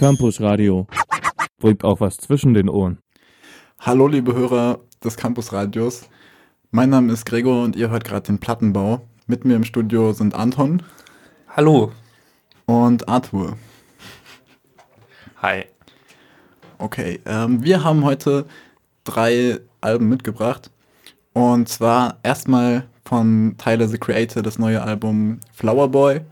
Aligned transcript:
Campus 0.00 0.40
Radio. 0.40 0.86
Bringt 1.58 1.84
auch 1.84 2.00
was 2.00 2.16
zwischen 2.16 2.54
den 2.54 2.70
Ohren. 2.70 3.02
Hallo, 3.80 4.08
liebe 4.08 4.34
Hörer 4.34 4.80
des 5.04 5.18
Campus 5.18 5.52
Radios. 5.52 6.08
Mein 6.70 6.88
Name 6.88 7.12
ist 7.12 7.26
Gregor 7.26 7.64
und 7.64 7.76
ihr 7.76 7.90
hört 7.90 8.04
gerade 8.04 8.22
den 8.22 8.38
Plattenbau. 8.38 9.02
Mit 9.26 9.44
mir 9.44 9.56
im 9.56 9.64
Studio 9.64 10.14
sind 10.14 10.34
Anton. 10.34 10.82
Hallo. 11.54 11.92
Und 12.64 13.10
Arthur. 13.10 13.58
Hi. 15.42 15.66
Okay, 16.78 17.20
ähm, 17.26 17.62
wir 17.62 17.84
haben 17.84 18.02
heute 18.02 18.46
drei 19.04 19.60
Alben 19.82 20.08
mitgebracht. 20.08 20.70
Und 21.34 21.68
zwar 21.68 22.16
erstmal 22.22 22.86
von 23.04 23.54
Tyler 23.58 23.86
the 23.86 23.98
Creator 23.98 24.42
das 24.42 24.58
neue 24.58 24.80
Album 24.80 25.40
Flower 25.52 25.88
Boy. 25.88 26.22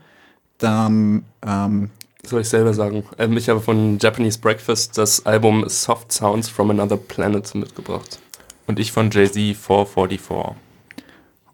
Dann 0.57 1.23
ähm, 1.45 1.91
soll 2.25 2.41
ich 2.41 2.49
selber 2.49 2.73
sagen. 2.73 3.03
Ähm, 3.17 3.37
ich 3.37 3.49
habe 3.49 3.61
von 3.61 3.97
Japanese 3.99 4.39
Breakfast 4.39 4.97
das 4.97 5.25
Album 5.25 5.67
Soft 5.67 6.11
Sounds 6.11 6.49
from 6.49 6.69
Another 6.69 6.97
Planet 6.97 7.53
mitgebracht. 7.55 8.19
Und 8.67 8.79
ich 8.79 8.91
von 8.91 9.09
Jay-Z 9.09 9.55
444. 9.55 10.55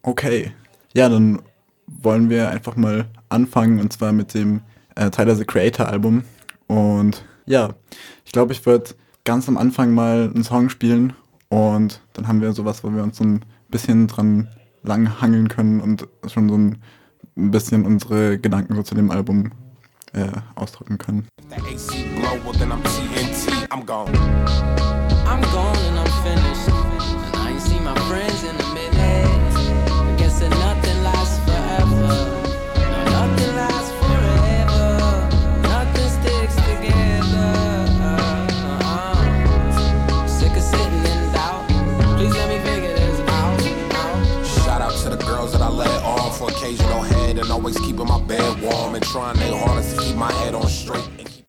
Okay. 0.02 0.52
Ja, 0.94 1.10
dann 1.10 1.42
wollen 1.88 2.30
wir 2.30 2.50
einfach 2.50 2.76
mal 2.76 3.06
anfangen 3.30 3.80
und 3.80 3.94
zwar 3.94 4.12
mit 4.12 4.34
dem 4.34 4.62
äh, 4.96 5.10
Tyler 5.10 5.36
the 5.36 5.46
Creator 5.46 5.88
Album. 5.88 6.24
Und 6.68 7.24
ja, 7.46 7.76
ich 8.26 8.32
glaube, 8.32 8.54
ich 8.54 8.66
würde 8.66 8.96
ganz 9.24 9.48
am 9.48 9.58
Anfang 9.58 9.94
mal 9.94 10.32
einen 10.34 10.44
Song 10.44 10.70
spielen 10.70 11.14
und 11.50 12.02
dann 12.14 12.28
haben 12.28 12.42
wir 12.42 12.54
sowas, 12.54 12.84
wo 12.84 12.92
wir 12.92 13.04
uns 13.04 13.18
so 13.18 13.24
ein 13.24 13.42
bisschen 13.70 14.08
dran 14.08 14.50
lang 14.84 15.22
hangeln 15.22 15.48
können 15.48 15.82
und 15.82 16.08
schon 16.28 16.50
so 16.50 16.58
ein 16.58 16.80
bisschen 17.36 17.86
unsere 17.86 18.40
Gedanken 18.40 18.76
so 18.76 18.84
zu 18.84 18.96
dem 18.96 19.12
Album 19.12 19.52
äh, 20.16 20.32
ausdrücken 20.56 20.98
können. 20.98 21.28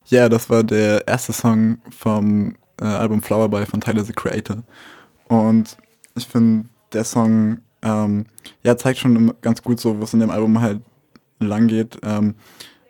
Ja, 0.09 0.29
das 0.29 0.49
war 0.49 0.63
der 0.63 1.07
erste 1.09 1.33
Song 1.33 1.79
vom 1.91 2.55
äh, 2.81 2.85
Album 2.85 3.23
Flower 3.23 3.49
Boy 3.49 3.67
von 3.67 3.81
Tyler 3.81 4.05
the 4.05 4.13
Creator. 4.13 4.63
Und 5.27 5.77
ich 6.15 6.27
finde, 6.27 6.69
der 6.93 7.03
Song 7.03 7.59
ähm, 7.83 8.27
ja, 8.63 8.77
zeigt 8.77 9.01
schon 9.01 9.35
ganz 9.41 9.63
gut 9.63 9.81
so, 9.81 10.01
was 10.01 10.15
in 10.15 10.21
dem 10.21 10.31
Album 10.31 10.61
halt 10.61 10.81
lang 11.41 11.67
geht. 11.67 11.99
Ähm, 12.05 12.37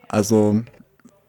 also 0.08 0.61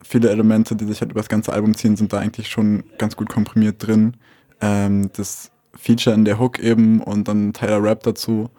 viele 0.03 0.29
Elemente, 0.29 0.75
die 0.75 0.85
sich 0.85 0.99
halt 0.99 1.11
über 1.11 1.21
das 1.21 1.29
ganze 1.29 1.53
Album 1.53 1.73
ziehen, 1.73 1.95
sind 1.95 2.11
da 2.11 2.19
eigentlich 2.19 2.49
schon 2.49 2.83
ganz 2.97 3.16
gut 3.16 3.29
komprimiert 3.29 3.88
drin. 3.88 4.17
Ähm, 4.59 5.09
das 5.16 5.51
Feature 5.73 6.16
in 6.16 6.25
der 6.25 6.38
Hook 6.38 6.59
eben 6.59 7.01
und 7.01 7.29
dann 7.29 7.53
Tyler 7.53 7.81
Rap 7.81 8.03
dazu 8.03 8.49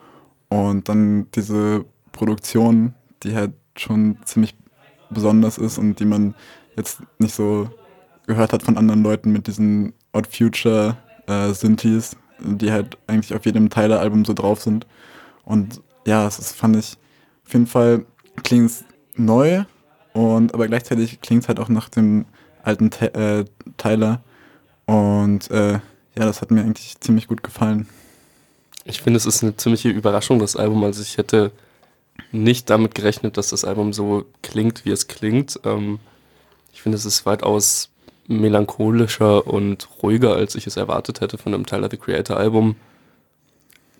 und 0.48 0.88
dann 0.88 1.26
diese 1.34 1.84
Produktion, 2.12 2.94
die 3.22 3.34
halt 3.34 3.52
schon 3.76 4.16
ziemlich 4.24 4.54
besonders 5.10 5.58
ist 5.58 5.76
und 5.76 6.00
die 6.00 6.06
man 6.06 6.34
jetzt 6.78 7.00
nicht 7.18 7.34
so 7.34 7.68
gehört 8.26 8.52
hat 8.52 8.62
von 8.62 8.76
anderen 8.76 9.02
Leuten 9.02 9.32
mit 9.32 9.46
diesen 9.46 9.92
Odd 10.12 10.28
Future 10.30 10.96
äh, 11.26 11.52
Synthes, 11.52 12.16
die 12.40 12.70
halt 12.72 12.96
eigentlich 13.06 13.34
auf 13.34 13.44
jedem 13.44 13.70
Tyler-Album 13.70 14.24
so 14.24 14.32
drauf 14.32 14.62
sind. 14.62 14.86
Und 15.44 15.80
ja, 16.06 16.24
das 16.24 16.38
ist, 16.38 16.52
fand 16.52 16.76
ich 16.76 16.96
auf 17.46 17.52
jeden 17.52 17.66
Fall 17.66 18.04
klingt 18.42 18.70
es 18.70 18.84
neu 19.16 19.64
und 20.12 20.52
aber 20.54 20.68
gleichzeitig 20.68 21.20
klingt 21.20 21.42
es 21.42 21.48
halt 21.48 21.58
auch 21.60 21.68
nach 21.68 21.88
dem 21.88 22.26
alten 22.62 22.90
Te 22.90 23.14
äh, 23.14 23.44
Tyler. 23.76 24.22
Und 24.86 25.50
äh, 25.50 25.72
ja, 25.72 25.80
das 26.14 26.40
hat 26.40 26.50
mir 26.50 26.60
eigentlich 26.60 27.00
ziemlich 27.00 27.26
gut 27.28 27.42
gefallen. 27.42 27.88
Ich 28.84 29.00
finde, 29.00 29.16
es 29.16 29.26
ist 29.26 29.42
eine 29.42 29.56
ziemliche 29.56 29.90
Überraschung, 29.90 30.38
das 30.38 30.56
Album. 30.56 30.82
Also 30.84 31.02
ich 31.02 31.18
hätte 31.18 31.52
nicht 32.32 32.68
damit 32.68 32.94
gerechnet, 32.94 33.36
dass 33.36 33.48
das 33.48 33.64
Album 33.64 33.92
so 33.92 34.24
klingt, 34.42 34.84
wie 34.84 34.90
es 34.90 35.08
klingt. 35.08 35.60
Ähm, 35.64 35.98
ich 36.72 36.82
finde, 36.82 36.96
es 36.96 37.04
ist 37.04 37.26
weitaus 37.26 37.90
melancholischer 38.26 39.46
und 39.46 39.88
ruhiger, 40.02 40.34
als 40.34 40.54
ich 40.54 40.66
es 40.66 40.76
erwartet 40.76 41.20
hätte 41.20 41.38
von 41.38 41.54
einem 41.54 41.66
Tyler 41.66 41.88
the 41.90 41.96
Creator 41.96 42.36
Album. 42.36 42.76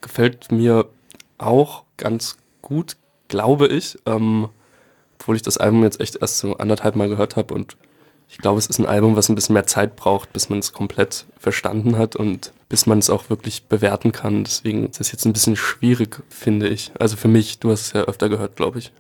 Gefällt 0.00 0.52
mir 0.52 0.86
auch 1.38 1.84
ganz 1.96 2.36
gut, 2.62 2.96
glaube 3.28 3.66
ich, 3.68 3.98
ähm, 4.06 4.48
obwohl 5.18 5.36
ich 5.36 5.42
das 5.42 5.58
Album 5.58 5.82
jetzt 5.82 6.00
echt 6.00 6.16
erst 6.16 6.38
so 6.38 6.56
anderthalb 6.56 6.94
Mal 6.94 7.08
gehört 7.08 7.36
habe 7.36 7.54
und 7.54 7.76
ich 8.30 8.38
glaube, 8.38 8.58
es 8.58 8.66
ist 8.66 8.78
ein 8.78 8.86
Album, 8.86 9.16
was 9.16 9.30
ein 9.30 9.34
bisschen 9.34 9.54
mehr 9.54 9.66
Zeit 9.66 9.96
braucht, 9.96 10.34
bis 10.34 10.50
man 10.50 10.58
es 10.58 10.74
komplett 10.74 11.24
verstanden 11.38 11.96
hat 11.96 12.14
und 12.14 12.52
bis 12.68 12.84
man 12.84 12.98
es 12.98 13.08
auch 13.08 13.30
wirklich 13.30 13.64
bewerten 13.64 14.12
kann. 14.12 14.44
Deswegen 14.44 14.86
ist 14.86 15.00
es 15.00 15.12
jetzt 15.12 15.24
ein 15.24 15.32
bisschen 15.32 15.56
schwierig, 15.56 16.22
finde 16.28 16.68
ich. 16.68 16.92
Also 16.98 17.16
für 17.16 17.28
mich, 17.28 17.58
du 17.58 17.70
hast 17.70 17.80
es 17.86 17.92
ja 17.94 18.02
öfter 18.02 18.28
gehört, 18.28 18.56
glaube 18.56 18.80
ich. 18.80 18.92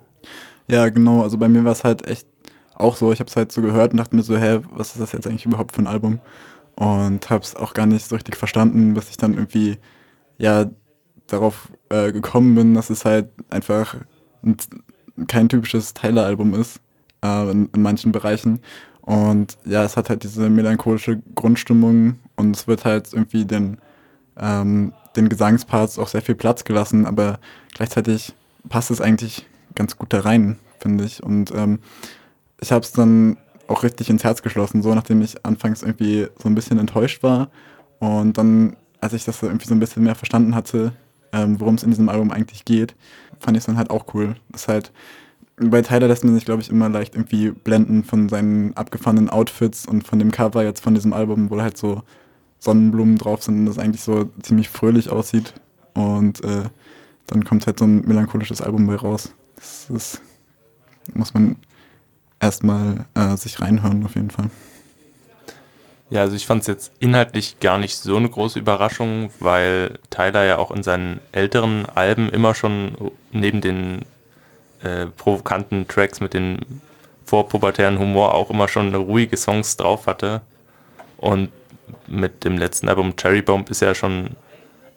Ja, 0.66 0.88
genau. 0.88 1.22
Also 1.22 1.36
bei 1.36 1.48
mir 1.48 1.64
war 1.64 1.72
es 1.72 1.84
halt 1.84 2.06
echt 2.06 2.26
auch 2.78 2.96
so. 2.96 3.12
Ich 3.12 3.20
habe 3.20 3.28
es 3.28 3.36
halt 3.36 3.52
so 3.52 3.62
gehört 3.62 3.92
und 3.92 3.98
dachte 3.98 4.16
mir 4.16 4.22
so, 4.22 4.36
hä, 4.36 4.60
was 4.72 4.92
ist 4.92 5.00
das 5.00 5.12
jetzt 5.12 5.26
eigentlich 5.26 5.46
überhaupt 5.46 5.74
für 5.74 5.82
ein 5.82 5.86
Album? 5.86 6.20
Und 6.76 7.28
habe 7.28 7.42
es 7.42 7.56
auch 7.56 7.74
gar 7.74 7.86
nicht 7.86 8.06
so 8.06 8.14
richtig 8.14 8.36
verstanden, 8.36 8.94
bis 8.94 9.10
ich 9.10 9.16
dann 9.16 9.34
irgendwie, 9.34 9.78
ja, 10.38 10.66
darauf 11.26 11.68
äh, 11.90 12.12
gekommen 12.12 12.54
bin, 12.54 12.74
dass 12.74 12.90
es 12.90 13.04
halt 13.04 13.28
einfach 13.50 13.96
ein, 14.42 14.56
kein 15.26 15.48
typisches 15.48 15.94
Tyler-Album 15.94 16.54
ist, 16.54 16.80
äh, 17.22 17.50
in, 17.50 17.68
in 17.74 17.82
manchen 17.82 18.12
Bereichen. 18.12 18.60
Und 19.02 19.58
ja, 19.64 19.84
es 19.84 19.96
hat 19.96 20.10
halt 20.10 20.22
diese 20.22 20.50
melancholische 20.50 21.20
Grundstimmung 21.34 22.18
und 22.36 22.56
es 22.56 22.66
wird 22.66 22.84
halt 22.84 23.12
irgendwie 23.12 23.44
den, 23.44 23.78
ähm, 24.38 24.92
den 25.16 25.28
Gesangsparts 25.28 25.98
auch 25.98 26.08
sehr 26.08 26.22
viel 26.22 26.34
Platz 26.34 26.64
gelassen, 26.64 27.06
aber 27.06 27.38
gleichzeitig 27.74 28.34
passt 28.68 28.90
es 28.90 29.00
eigentlich 29.00 29.46
ganz 29.74 29.96
gut 29.96 30.12
da 30.12 30.20
rein, 30.20 30.58
finde 30.78 31.04
ich. 31.04 31.22
Und 31.22 31.52
ähm, 31.54 31.80
ich 32.60 32.72
habe 32.72 32.84
es 32.84 32.92
dann 32.92 33.36
auch 33.66 33.82
richtig 33.82 34.08
ins 34.10 34.24
Herz 34.24 34.42
geschlossen, 34.42 34.82
so 34.82 34.94
nachdem 34.94 35.20
ich 35.22 35.44
anfangs 35.44 35.82
irgendwie 35.82 36.28
so 36.42 36.48
ein 36.48 36.54
bisschen 36.54 36.78
enttäuscht 36.78 37.22
war. 37.22 37.50
Und 37.98 38.38
dann, 38.38 38.76
als 39.00 39.12
ich 39.12 39.24
das 39.24 39.42
irgendwie 39.42 39.66
so 39.66 39.74
ein 39.74 39.80
bisschen 39.80 40.04
mehr 40.04 40.14
verstanden 40.14 40.54
hatte, 40.54 40.92
ähm, 41.32 41.60
worum 41.60 41.74
es 41.74 41.82
in 41.82 41.90
diesem 41.90 42.08
Album 42.08 42.30
eigentlich 42.30 42.64
geht, 42.64 42.94
fand 43.40 43.56
ich 43.56 43.62
es 43.62 43.66
dann 43.66 43.76
halt 43.76 43.90
auch 43.90 44.14
cool. 44.14 44.36
Das 44.50 44.62
ist 44.62 44.68
halt 44.68 44.92
bei 45.60 45.82
Tyler 45.82 46.08
lässt 46.08 46.24
man 46.24 46.34
sich, 46.34 46.44
glaube 46.44 46.62
ich, 46.62 46.70
immer 46.70 46.88
leicht 46.88 47.14
irgendwie 47.14 47.50
blenden 47.50 48.04
von 48.04 48.28
seinen 48.28 48.76
abgefahrenen 48.76 49.28
Outfits 49.28 49.86
und 49.86 50.06
von 50.06 50.18
dem 50.18 50.30
Cover 50.30 50.62
jetzt 50.62 50.82
von 50.82 50.94
diesem 50.94 51.12
Album, 51.12 51.50
wo 51.50 51.60
halt 51.60 51.76
so 51.76 52.02
Sonnenblumen 52.60 53.18
drauf 53.18 53.42
sind 53.42 53.60
und 53.60 53.66
das 53.66 53.78
eigentlich 53.78 54.02
so 54.02 54.30
ziemlich 54.42 54.68
fröhlich 54.68 55.10
aussieht. 55.10 55.54
Und 55.94 56.44
äh, 56.44 56.64
dann 57.26 57.44
kommt 57.44 57.66
halt 57.66 57.78
so 57.78 57.84
ein 57.84 58.06
melancholisches 58.06 58.60
Album 58.60 58.86
bei 58.86 58.94
raus. 58.94 59.34
Das 59.56 59.90
ist, 59.90 60.22
muss 61.14 61.34
man 61.34 61.56
erstmal 62.40 63.06
äh, 63.14 63.36
sich 63.36 63.60
reinhören, 63.60 64.04
auf 64.04 64.14
jeden 64.14 64.30
Fall. 64.30 64.50
Ja, 66.10 66.22
also 66.22 66.36
ich 66.36 66.46
fand 66.46 66.62
es 66.62 66.66
jetzt 66.66 66.92
inhaltlich 67.00 67.60
gar 67.60 67.78
nicht 67.78 67.96
so 67.96 68.16
eine 68.16 68.30
große 68.30 68.58
Überraschung, 68.58 69.30
weil 69.40 69.98
Tyler 70.08 70.44
ja 70.44 70.56
auch 70.56 70.70
in 70.70 70.82
seinen 70.82 71.20
älteren 71.32 71.84
Alben 71.86 72.30
immer 72.30 72.54
schon 72.54 72.96
neben 73.30 73.60
den 73.60 74.06
äh, 74.82 75.06
provokanten 75.06 75.86
Tracks 75.86 76.20
mit 76.20 76.32
den 76.32 76.80
vorpubertären 77.26 77.98
Humor 77.98 78.34
auch 78.34 78.48
immer 78.48 78.68
schon 78.68 78.94
ruhige 78.94 79.36
Songs 79.36 79.76
drauf 79.76 80.06
hatte. 80.06 80.40
Und 81.18 81.50
mit 82.06 82.44
dem 82.44 82.56
letzten 82.56 82.88
Album 82.88 83.16
Cherry 83.16 83.42
Bomb 83.42 83.68
ist 83.70 83.82
er 83.82 83.94
schon 83.94 84.30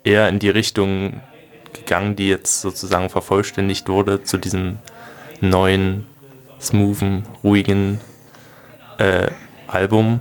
eher 0.03 0.29
in 0.29 0.39
die 0.39 0.49
Richtung 0.49 1.21
gegangen, 1.73 2.15
die 2.15 2.29
jetzt 2.29 2.61
sozusagen 2.61 3.09
vervollständigt 3.09 3.89
wurde 3.89 4.23
zu 4.23 4.37
diesem 4.37 4.79
neuen, 5.41 6.07
smoothen, 6.61 7.25
ruhigen 7.43 7.99
äh, 8.97 9.31
Album. 9.67 10.19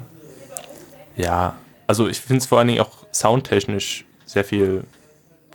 Ja, 1.16 1.56
also 1.86 2.08
ich 2.08 2.20
finde 2.20 2.38
es 2.38 2.46
vor 2.46 2.58
allen 2.58 2.68
Dingen 2.68 2.80
auch 2.80 3.04
soundtechnisch 3.12 4.04
sehr 4.24 4.44
viel 4.44 4.84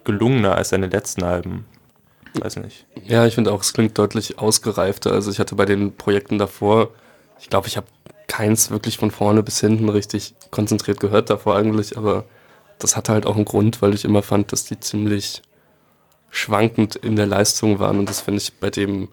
gelungener 0.04 0.56
als 0.56 0.70
seine 0.70 0.88
letzten 0.88 1.24
Alben. 1.24 1.66
Weiß 2.34 2.58
nicht. 2.58 2.86
Ja, 3.06 3.26
ich 3.26 3.36
finde 3.36 3.52
auch, 3.52 3.62
es 3.62 3.74
klingt 3.74 3.98
deutlich 3.98 4.40
ausgereifter. 4.40 5.12
Also 5.12 5.32
ich 5.32 5.40
hatte 5.40 5.56
bei 5.56 5.66
den 5.66 5.96
Projekten 5.96 6.38
davor, 6.38 6.90
ich 7.40 7.50
glaube, 7.50 7.68
ich 7.68 7.78
habe 7.78 7.88
keins 8.28 8.70
wirklich 8.70 8.98
von 8.98 9.12
vorne 9.12 9.44
bis 9.44 9.60
hinten 9.62 9.90
richtig 9.90 10.36
konzentriert 10.52 11.00
gehört 11.00 11.30
davor 11.30 11.56
eigentlich, 11.56 11.98
aber 11.98 12.26
das 12.80 12.98
hatte 12.98 13.14
halt 13.14 13.26
auch 13.26 13.36
einen 13.36 13.46
Grund, 13.46 13.82
weil 13.82 13.94
ich 13.94 14.04
immer 14.04 14.22
fand, 14.22 14.52
dass 14.52 14.66
die 14.66 14.80
ziemlich 14.80 15.42
schwankend 16.30 16.96
in 16.98 17.16
der 17.16 17.28
Leistung 17.28 17.80
waren 17.80 18.00
und 18.00 18.10
das 18.10 18.22
finde 18.22 18.42
ich 18.42 18.54
bei 18.60 18.70
dem 18.70 19.08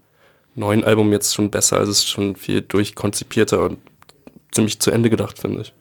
neuen 0.54 0.84
Album 0.84 1.12
jetzt 1.12 1.34
schon 1.34 1.50
besser. 1.50 1.78
Also 1.78 1.92
es 1.92 1.98
ist 1.98 2.08
schon 2.08 2.36
viel 2.36 2.60
durchkonzipierter 2.60 3.64
und 3.64 3.78
ziemlich 4.52 4.80
zu 4.80 4.90
Ende 4.90 5.10
gedacht, 5.10 5.38
finde 5.38 5.62
ich. 5.62 5.74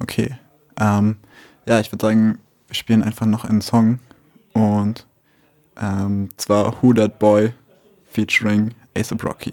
Okay. 0.00 0.36
Ähm, 0.78 1.16
ja, 1.66 1.80
ich 1.80 1.92
würde 1.92 2.06
sagen, 2.06 2.38
wir 2.66 2.74
spielen 2.74 3.02
einfach 3.02 3.26
noch 3.26 3.44
einen 3.44 3.60
Song. 3.60 3.98
Und 4.52 5.06
ähm, 5.80 6.28
zwar 6.36 6.82
Who 6.82 6.92
That 6.94 7.18
Boy 7.18 7.52
featuring 8.10 8.74
Ace 8.96 9.12
Rocky. 9.22 9.52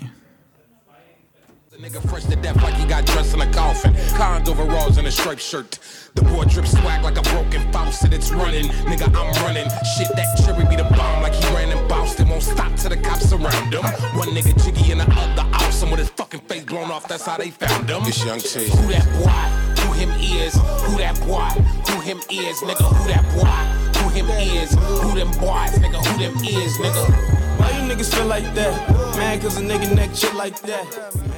Nigga 1.80 2.02
fresh 2.10 2.24
to 2.26 2.36
death 2.36 2.56
like 2.64 2.74
he 2.74 2.88
got 2.88 3.06
dressed 3.06 3.36
in 3.36 3.42
a 3.42 3.54
coffin. 3.54 3.94
Cons 4.16 4.50
overalls 4.50 4.98
and 4.98 5.06
a 5.06 5.12
striped 5.12 5.42
shirt. 5.42 5.78
The 6.16 6.24
boy 6.24 6.46
drips 6.46 6.72
swag 6.72 7.04
like 7.04 7.20
a 7.20 7.22
broken 7.22 7.72
faucet. 7.72 8.14
It's 8.14 8.32
running, 8.32 8.66
nigga, 8.90 9.06
I'm 9.14 9.32
running. 9.46 9.70
Shit, 9.94 10.10
that 10.16 10.42
cherry 10.44 10.66
be 10.66 10.76
the 10.76 10.90
bomb 10.96 11.22
like 11.22 11.36
he 11.36 11.46
ran 11.54 11.70
in 11.70 11.88
Boston. 11.88 12.30
Won't 12.30 12.42
stop 12.42 12.76
till 12.78 12.90
the 12.90 12.98
cops 12.98 13.30
surround 13.30 13.72
him. 13.72 13.84
One 14.18 14.30
nigga 14.30 14.58
jiggy 14.66 14.92
in 14.92 14.98
the 14.98 15.04
other 15.04 15.48
awesome 15.54 15.92
with 15.92 16.00
his 16.00 16.10
fucking 16.10 16.40
face 16.42 16.64
blown 16.64 16.90
off. 16.90 17.08
That's 17.08 17.28
how 17.28 17.38
they 17.38 17.52
found 17.52 17.88
him. 17.88 18.02
It's 18.06 18.26
Young 18.26 18.40
T. 18.40 18.70
Who 18.70 18.88
that 18.88 19.06
boy? 19.22 19.82
Who 19.84 19.94
him 19.94 20.10
is? 20.20 20.56
Who 20.56 20.98
that 20.98 21.20
boy? 21.22 21.54
Who 21.94 22.02
him 22.02 22.18
is? 22.32 22.58
Nigga, 22.62 22.90
who 22.90 23.08
that 23.08 23.24
boy? 23.38 24.02
Who 24.02 24.10
him 24.10 24.30
is? 24.32 24.74
Who 24.74 25.14
them 25.14 25.30
boys? 25.38 25.78
Nigga, 25.78 26.04
who 26.04 26.18
them 26.18 26.36
is? 26.44 26.76
Nigga. 26.80 27.38
Why 27.60 27.70
you 27.70 27.94
niggas 27.94 28.16
feel 28.16 28.26
like 28.26 28.52
that? 28.56 29.16
Man, 29.16 29.40
cause 29.40 29.58
a 29.58 29.62
nigga 29.62 29.94
neck 29.96 30.16
shit 30.16 30.34
like 30.34 30.60
that. 30.62 31.37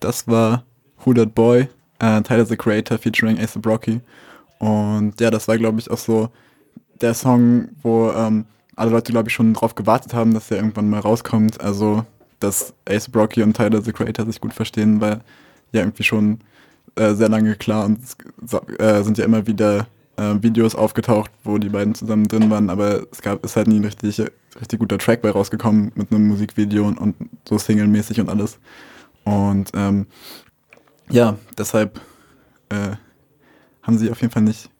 Das 0.00 0.26
war 0.28 0.64
Who 1.04 1.14
That 1.14 1.34
Boy, 1.34 1.68
äh, 1.98 2.22
Tyler 2.22 2.46
the 2.46 2.56
Creator 2.56 2.98
featuring 2.98 3.38
Ace 3.38 3.58
Rocky. 3.64 4.00
Und 4.58 5.20
ja, 5.20 5.30
das 5.30 5.48
war, 5.48 5.58
glaube 5.58 5.80
ich, 5.80 5.90
auch 5.90 5.98
so 5.98 6.30
der 7.00 7.14
Song, 7.14 7.68
wo 7.82 8.10
ähm, 8.10 8.46
alle 8.74 8.90
Leute, 8.90 9.12
glaube 9.12 9.28
ich, 9.28 9.34
schon 9.34 9.54
drauf 9.54 9.74
gewartet 9.74 10.14
haben, 10.14 10.34
dass 10.34 10.48
der 10.48 10.58
irgendwann 10.58 10.90
mal 10.90 11.00
rauskommt. 11.00 11.60
Also, 11.60 12.04
dass 12.40 12.74
Ace 12.88 13.10
Rocky 13.14 13.42
und 13.42 13.56
Tyler 13.56 13.82
the 13.82 13.92
Creator 13.92 14.26
sich 14.26 14.40
gut 14.40 14.52
verstehen, 14.52 15.00
weil 15.00 15.20
ja 15.72 15.80
irgendwie 15.80 16.02
schon 16.02 16.40
äh, 16.96 17.14
sehr 17.14 17.28
lange 17.28 17.54
klar 17.56 17.84
und 17.84 17.98
äh, 18.78 19.02
sind 19.02 19.18
ja 19.18 19.24
immer 19.24 19.46
wieder 19.46 19.86
äh, 20.16 20.34
Videos 20.40 20.74
aufgetaucht, 20.74 21.30
wo 21.44 21.58
die 21.58 21.68
beiden 21.68 21.94
zusammen 21.94 22.28
drin 22.28 22.50
waren, 22.50 22.70
aber 22.70 23.06
es 23.10 23.20
gab 23.20 23.44
ist 23.44 23.56
halt 23.56 23.68
nie 23.68 23.78
ein 23.78 23.84
richtig, 23.84 24.22
richtig 24.60 24.78
guter 24.78 24.98
Track 24.98 25.22
bei 25.22 25.30
rausgekommen 25.30 25.92
mit 25.94 26.10
einem 26.10 26.28
Musikvideo 26.28 26.86
und, 26.86 26.98
und 26.98 27.14
so 27.48 27.58
singlemäßig 27.58 28.20
und 28.20 28.28
alles. 28.28 28.58
Und 29.26 29.72
ähm, 29.74 30.06
ja, 31.10 31.36
deshalb 31.58 32.00
äh, 32.68 32.96
haben 33.82 33.98
sie 33.98 34.10
auf 34.10 34.20
jeden 34.20 34.32
Fall 34.32 34.42
nicht 34.42 34.70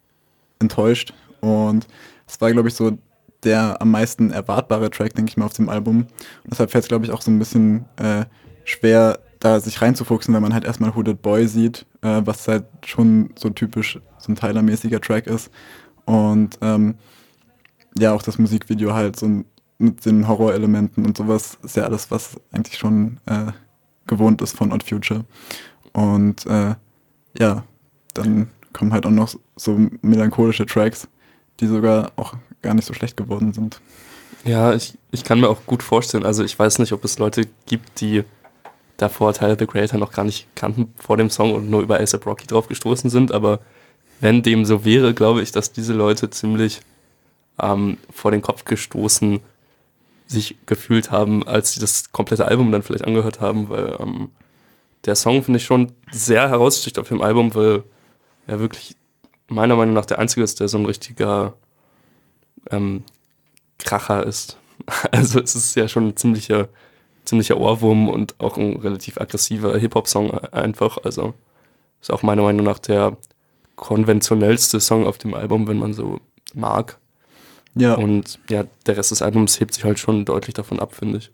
enttäuscht. 0.59 1.13
Und 1.41 1.85
es 2.25 2.39
war, 2.39 2.51
glaube 2.51 2.69
ich, 2.69 2.73
so 2.73 2.97
der 3.43 3.81
am 3.81 3.91
meisten 3.91 4.31
erwartbare 4.31 4.89
Track, 4.89 5.13
denke 5.15 5.29
ich 5.29 5.37
mal, 5.37 5.45
auf 5.45 5.53
dem 5.53 5.69
Album. 5.69 6.07
Und 6.43 6.51
deshalb 6.51 6.71
fällt 6.71 6.85
es, 6.85 6.87
glaube 6.87 7.05
ich, 7.05 7.11
auch 7.11 7.21
so 7.21 7.29
ein 7.29 7.39
bisschen 7.39 7.85
äh, 7.97 8.25
schwer, 8.63 9.19
da 9.39 9.59
sich 9.59 9.81
reinzufuchsen, 9.81 10.33
wenn 10.33 10.41
man 10.41 10.53
halt 10.53 10.63
erstmal 10.63 10.95
Hooded 10.95 11.21
Boy 11.21 11.47
sieht, 11.47 11.85
äh, 12.01 12.21
was 12.23 12.47
halt 12.47 12.65
schon 12.85 13.31
so 13.37 13.49
typisch 13.49 13.99
so 14.17 14.31
ein 14.31 14.35
Tyler-mäßiger 14.35 15.01
Track 15.01 15.27
ist. 15.27 15.51
Und 16.05 16.57
ähm, 16.61 16.95
ja, 17.97 18.13
auch 18.13 18.23
das 18.23 18.39
Musikvideo 18.39 18.93
halt 18.93 19.17
so 19.17 19.43
mit 19.77 20.05
den 20.05 20.27
Horrorelementen 20.27 21.05
und 21.05 21.17
sowas 21.17 21.57
ist 21.63 21.75
ja 21.75 21.83
alles, 21.83 22.09
was 22.09 22.37
eigentlich 22.51 22.77
schon 22.77 23.19
äh, 23.25 23.51
gewohnt 24.07 24.41
ist 24.41 24.57
von 24.57 24.71
Odd 24.71 24.83
Future. 24.83 25.25
Und 25.93 26.45
äh, 26.45 26.75
ja, 27.37 27.63
dann 28.13 28.49
kommen 28.73 28.93
halt 28.93 29.05
auch 29.05 29.11
noch 29.11 29.35
so 29.55 29.79
melancholische 30.01 30.65
Tracks, 30.65 31.07
die 31.59 31.67
sogar 31.67 32.11
auch 32.15 32.35
gar 32.61 32.73
nicht 32.73 32.85
so 32.85 32.93
schlecht 32.93 33.17
geworden 33.17 33.53
sind. 33.53 33.81
Ja, 34.43 34.73
ich, 34.73 34.97
ich 35.11 35.23
kann 35.23 35.39
mir 35.39 35.49
auch 35.49 35.65
gut 35.65 35.83
vorstellen, 35.83 36.25
also 36.25 36.43
ich 36.43 36.57
weiß 36.57 36.79
nicht, 36.79 36.93
ob 36.93 37.03
es 37.03 37.19
Leute 37.19 37.47
gibt, 37.65 38.01
die 38.01 38.23
davor 38.97 39.33
Tyler 39.33 39.57
the 39.57 39.65
Creator 39.65 39.99
noch 39.99 40.11
gar 40.11 40.25
nicht 40.25 40.47
kannten 40.55 40.93
vor 40.95 41.17
dem 41.17 41.29
Song 41.29 41.53
und 41.53 41.69
nur 41.69 41.81
über 41.81 41.99
ASAP 41.99 42.25
Rocky 42.25 42.47
drauf 42.47 42.67
gestoßen 42.67 43.09
sind, 43.09 43.31
aber 43.31 43.59
wenn 44.19 44.41
dem 44.41 44.65
so 44.65 44.83
wäre, 44.83 45.13
glaube 45.13 45.41
ich, 45.41 45.51
dass 45.51 45.71
diese 45.71 45.93
Leute 45.93 46.29
ziemlich 46.29 46.81
ähm, 47.61 47.97
vor 48.09 48.31
den 48.31 48.41
Kopf 48.41 48.65
gestoßen 48.65 49.39
sich 50.27 50.57
gefühlt 50.65 51.11
haben, 51.11 51.47
als 51.47 51.73
sie 51.73 51.79
das 51.79 52.11
komplette 52.11 52.45
Album 52.45 52.71
dann 52.71 52.83
vielleicht 52.83 53.05
angehört 53.05 53.39
haben, 53.39 53.69
weil 53.69 53.97
ähm, 53.99 54.29
der 55.05 55.15
Song 55.15 55.41
finde 55.41 55.57
ich 55.57 55.65
schon 55.65 55.93
sehr 56.11 56.49
heraussticht 56.49 56.99
auf 56.99 57.07
dem 57.07 57.21
Album, 57.21 57.55
weil 57.55 57.83
er 58.45 58.59
wirklich 58.59 58.95
meiner 59.47 59.75
Meinung 59.75 59.93
nach 59.93 60.05
der 60.05 60.19
einzige 60.19 60.43
ist, 60.43 60.59
der 60.59 60.67
so 60.67 60.77
ein 60.77 60.85
richtiger 60.85 61.53
ähm, 62.69 63.03
Kracher 63.77 64.25
ist. 64.25 64.57
Also 65.11 65.41
es 65.41 65.55
ist 65.55 65.75
ja 65.75 65.87
schon 65.87 66.09
ein 66.09 66.17
ziemlicher, 66.17 66.69
ziemlicher 67.25 67.57
Ohrwurm 67.57 68.09
und 68.09 68.39
auch 68.39 68.57
ein 68.57 68.77
relativ 68.77 69.19
aggressiver 69.19 69.77
Hip-Hop-Song 69.77 70.31
einfach. 70.31 70.99
Also 71.03 71.33
ist 71.99 72.11
auch 72.11 72.21
meiner 72.21 72.43
Meinung 72.43 72.65
nach 72.65 72.79
der 72.79 73.17
konventionellste 73.75 74.79
Song 74.79 75.05
auf 75.05 75.17
dem 75.17 75.33
Album, 75.33 75.67
wenn 75.67 75.79
man 75.79 75.93
so 75.93 76.19
mag. 76.53 76.99
Ja. 77.77 77.95
Und 77.95 78.39
ja, 78.49 78.63
der 78.85 78.97
Rest 78.97 79.11
des 79.11 79.21
Albums 79.21 79.59
hebt 79.59 79.73
sich 79.73 79.83
halt 79.83 79.99
schon 79.99 80.25
deutlich 80.25 80.53
davon 80.53 80.79
ab, 80.79 80.95
finde 80.95 81.19
ich. 81.19 81.31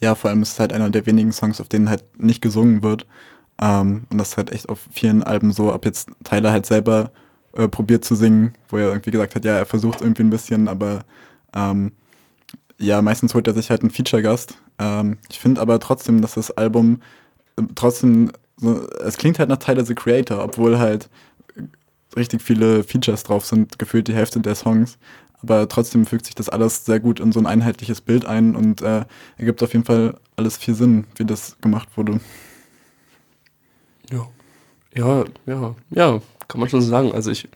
Ja, 0.00 0.14
vor 0.14 0.30
allem 0.30 0.42
ist 0.42 0.52
es 0.52 0.60
halt 0.60 0.72
einer 0.72 0.90
der 0.90 1.06
wenigen 1.06 1.32
Songs, 1.32 1.60
auf 1.60 1.68
denen 1.68 1.90
halt 1.90 2.04
nicht 2.18 2.40
gesungen 2.40 2.82
wird. 2.82 3.06
Ähm, 3.60 4.06
und 4.10 4.18
das 4.18 4.30
ist 4.30 4.36
halt 4.36 4.52
echt 4.52 4.68
auf 4.68 4.80
vielen 4.90 5.22
Alben 5.22 5.52
so, 5.52 5.72
ab 5.72 5.84
jetzt 5.84 6.10
Tyler 6.24 6.52
halt 6.52 6.66
selber 6.66 7.10
äh, 7.52 7.68
probiert 7.68 8.04
zu 8.04 8.14
singen, 8.14 8.54
wo 8.68 8.78
er 8.78 8.88
irgendwie 8.88 9.10
gesagt 9.10 9.34
hat, 9.34 9.44
ja, 9.44 9.56
er 9.56 9.66
versucht 9.66 10.00
irgendwie 10.00 10.22
ein 10.22 10.30
bisschen, 10.30 10.68
aber 10.68 11.04
ähm, 11.54 11.92
ja, 12.78 13.02
meistens 13.02 13.34
holt 13.34 13.46
er 13.46 13.54
sich 13.54 13.68
halt 13.70 13.82
einen 13.82 13.90
Feature-Gast. 13.90 14.54
Ähm, 14.78 15.18
ich 15.28 15.38
finde 15.38 15.60
aber 15.60 15.78
trotzdem, 15.80 16.22
dass 16.22 16.34
das 16.34 16.50
Album 16.52 17.02
äh, 17.56 17.62
trotzdem, 17.74 18.32
so, 18.56 18.86
es 19.04 19.18
klingt 19.18 19.38
halt 19.38 19.50
nach 19.50 19.58
Tyler 19.58 19.84
the 19.84 19.94
Creator, 19.94 20.42
obwohl 20.42 20.78
halt 20.78 21.10
richtig 22.16 22.42
viele 22.42 22.82
Features 22.82 23.22
drauf 23.22 23.44
sind, 23.44 23.78
gefühlt 23.78 24.08
die 24.08 24.14
Hälfte 24.14 24.40
der 24.40 24.54
Songs 24.54 24.98
aber 25.42 25.68
trotzdem 25.68 26.06
fügt 26.06 26.26
sich 26.26 26.34
das 26.34 26.48
alles 26.48 26.84
sehr 26.84 27.00
gut 27.00 27.20
in 27.20 27.32
so 27.32 27.40
ein 27.40 27.46
einheitliches 27.46 28.00
Bild 28.00 28.26
ein 28.26 28.54
und 28.54 28.82
äh, 28.82 29.04
ergibt 29.38 29.62
auf 29.62 29.72
jeden 29.72 29.84
Fall 29.84 30.16
alles 30.36 30.56
viel 30.56 30.74
Sinn, 30.74 31.06
wie 31.16 31.24
das 31.24 31.56
gemacht 31.60 31.88
wurde. 31.96 32.20
Ja. 34.10 34.26
Ja, 34.94 35.24
ja, 35.46 35.74
ja, 35.90 36.20
kann 36.48 36.60
man 36.60 36.68
schon 36.68 36.82
sagen. 36.82 37.12
Also 37.12 37.30
ich, 37.30 37.48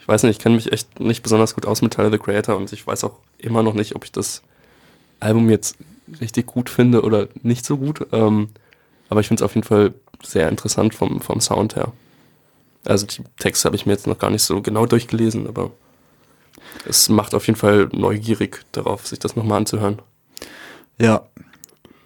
ich 0.00 0.08
weiß 0.08 0.22
nicht, 0.22 0.36
ich 0.36 0.38
kenne 0.38 0.54
mich 0.54 0.72
echt 0.72 1.00
nicht 1.00 1.22
besonders 1.22 1.54
gut 1.54 1.66
aus 1.66 1.82
mit 1.82 1.92
Tyler 1.92 2.10
the 2.10 2.18
Creator 2.18 2.56
und 2.56 2.72
ich 2.72 2.86
weiß 2.86 3.04
auch 3.04 3.16
immer 3.38 3.62
noch 3.62 3.74
nicht, 3.74 3.96
ob 3.96 4.04
ich 4.04 4.12
das 4.12 4.42
Album 5.18 5.50
jetzt 5.50 5.76
richtig 6.20 6.46
gut 6.46 6.70
finde 6.70 7.02
oder 7.02 7.28
nicht 7.42 7.66
so 7.66 7.76
gut. 7.76 8.06
Ähm, 8.12 8.50
aber 9.08 9.20
ich 9.20 9.28
finde 9.28 9.42
es 9.42 9.44
auf 9.44 9.54
jeden 9.54 9.66
Fall 9.66 9.92
sehr 10.22 10.48
interessant 10.48 10.94
vom, 10.94 11.20
vom 11.20 11.40
Sound 11.40 11.76
her. 11.76 11.92
Also 12.84 13.06
die 13.06 13.22
Texte 13.38 13.66
habe 13.66 13.76
ich 13.76 13.86
mir 13.86 13.92
jetzt 13.92 14.06
noch 14.06 14.18
gar 14.18 14.30
nicht 14.30 14.42
so 14.42 14.62
genau 14.62 14.86
durchgelesen, 14.86 15.46
aber 15.46 15.72
es 16.86 17.08
macht 17.08 17.34
auf 17.34 17.46
jeden 17.46 17.58
Fall 17.58 17.88
neugierig 17.92 18.64
darauf, 18.72 19.06
sich 19.06 19.18
das 19.18 19.36
nochmal 19.36 19.58
anzuhören. 19.58 20.00
Ja, 20.98 21.22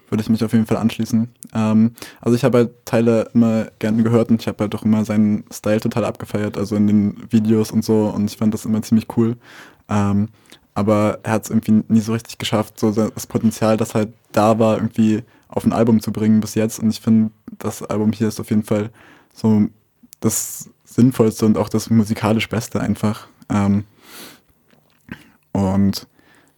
würde 0.08 0.22
ich 0.22 0.28
mich 0.28 0.44
auf 0.44 0.52
jeden 0.52 0.66
Fall 0.66 0.76
anschließen. 0.76 1.28
Ähm, 1.54 1.92
also 2.20 2.36
ich 2.36 2.44
habe 2.44 2.58
halt 2.58 2.84
Teile 2.84 3.30
immer 3.34 3.68
gerne 3.78 4.02
gehört 4.02 4.30
und 4.30 4.40
ich 4.40 4.48
habe 4.48 4.64
halt 4.64 4.74
auch 4.74 4.82
immer 4.82 5.04
seinen 5.04 5.44
Style 5.50 5.80
total 5.80 6.04
abgefeiert, 6.04 6.58
also 6.58 6.76
in 6.76 6.86
den 6.86 7.32
Videos 7.32 7.70
und 7.70 7.84
so 7.84 8.08
und 8.08 8.30
ich 8.30 8.36
fand 8.36 8.52
das 8.52 8.66
immer 8.66 8.82
ziemlich 8.82 9.06
cool. 9.16 9.36
Ähm, 9.88 10.28
aber 10.74 11.18
er 11.22 11.32
hat 11.32 11.44
es 11.44 11.50
irgendwie 11.50 11.82
nie 11.88 12.00
so 12.00 12.12
richtig 12.12 12.38
geschafft, 12.38 12.78
so 12.78 12.92
das 12.92 13.26
Potenzial, 13.26 13.76
das 13.76 13.94
halt 13.94 14.12
da 14.32 14.58
war, 14.58 14.76
irgendwie 14.76 15.22
auf 15.48 15.64
ein 15.64 15.72
Album 15.72 16.00
zu 16.00 16.12
bringen 16.12 16.40
bis 16.40 16.54
jetzt. 16.54 16.78
Und 16.78 16.90
ich 16.90 17.00
finde, 17.00 17.30
das 17.58 17.82
Album 17.82 18.12
hier 18.12 18.28
ist 18.28 18.40
auf 18.40 18.50
jeden 18.50 18.62
Fall 18.62 18.90
so 19.34 19.66
das 20.20 20.70
Sinnvollste 20.84 21.44
und 21.46 21.58
auch 21.58 21.68
das 21.68 21.90
musikalisch 21.90 22.48
Beste 22.48 22.80
einfach. 22.80 23.28
Ähm, 23.50 23.84
und 25.52 26.06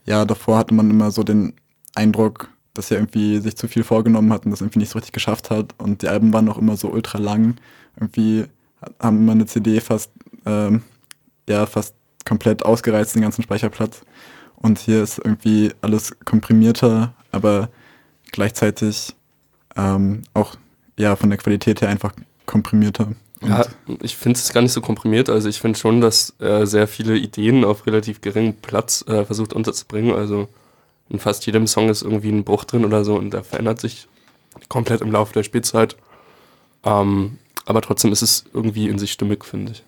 ja, 0.06 0.24
davor 0.24 0.58
hatte 0.58 0.74
man 0.74 0.90
immer 0.90 1.10
so 1.10 1.22
den 1.22 1.54
Eindruck, 1.94 2.48
dass 2.74 2.90
er 2.90 2.98
irgendwie 2.98 3.38
sich 3.38 3.56
zu 3.56 3.68
viel 3.68 3.84
vorgenommen 3.84 4.32
hat 4.32 4.44
und 4.44 4.50
das 4.50 4.60
irgendwie 4.60 4.80
nicht 4.80 4.90
so 4.90 4.98
richtig 4.98 5.12
geschafft 5.12 5.50
hat. 5.50 5.74
Und 5.78 6.02
die 6.02 6.08
Alben 6.08 6.32
waren 6.32 6.48
auch 6.48 6.58
immer 6.58 6.76
so 6.76 6.90
ultra 6.90 7.18
lang. 7.18 7.56
Irgendwie 7.96 8.46
haben 9.00 9.18
immer 9.18 9.32
eine 9.32 9.46
CD 9.46 9.80
fast, 9.80 10.10
ähm, 10.44 10.82
ja, 11.48 11.66
fast 11.66 11.94
komplett 12.24 12.64
ausgereizt, 12.64 13.14
den 13.14 13.22
ganzen 13.22 13.42
Speicherplatz. 13.42 14.02
Und 14.56 14.78
hier 14.78 15.02
ist 15.02 15.18
irgendwie 15.18 15.72
alles 15.82 16.18
komprimierter, 16.24 17.14
aber 17.32 17.70
gleichzeitig 18.32 19.14
ähm, 19.76 20.22
auch 20.32 20.56
ja 20.98 21.16
von 21.16 21.30
der 21.30 21.38
Qualität 21.38 21.80
her 21.80 21.88
einfach 21.88 22.12
komprimierter. 22.46 23.12
Ja, 23.48 23.66
ich 24.02 24.16
finde 24.16 24.38
es 24.38 24.52
gar 24.52 24.62
nicht 24.62 24.72
so 24.72 24.80
komprimiert. 24.80 25.28
Also 25.28 25.48
ich 25.48 25.60
finde 25.60 25.78
schon, 25.78 26.00
dass 26.00 26.34
er 26.38 26.66
sehr 26.66 26.86
viele 26.88 27.16
Ideen 27.16 27.64
auf 27.64 27.86
relativ 27.86 28.20
geringem 28.20 28.54
Platz 28.54 29.04
äh, 29.08 29.24
versucht 29.24 29.52
unterzubringen. 29.52 30.14
Also 30.14 30.48
in 31.08 31.18
fast 31.18 31.46
jedem 31.46 31.66
Song 31.66 31.88
ist 31.88 32.02
irgendwie 32.02 32.30
ein 32.30 32.44
Bruch 32.44 32.64
drin 32.64 32.84
oder 32.84 33.04
so 33.04 33.16
und 33.16 33.32
der 33.32 33.44
verändert 33.44 33.80
sich 33.80 34.08
komplett 34.68 35.00
im 35.00 35.12
Laufe 35.12 35.32
der 35.32 35.42
Spielzeit. 35.42 35.96
Ähm, 36.84 37.38
aber 37.66 37.80
trotzdem 37.80 38.12
ist 38.12 38.22
es 38.22 38.44
irgendwie 38.52 38.88
in 38.88 38.98
sich 38.98 39.12
stimmig, 39.12 39.44
finde 39.44 39.72
ich. 39.72 39.84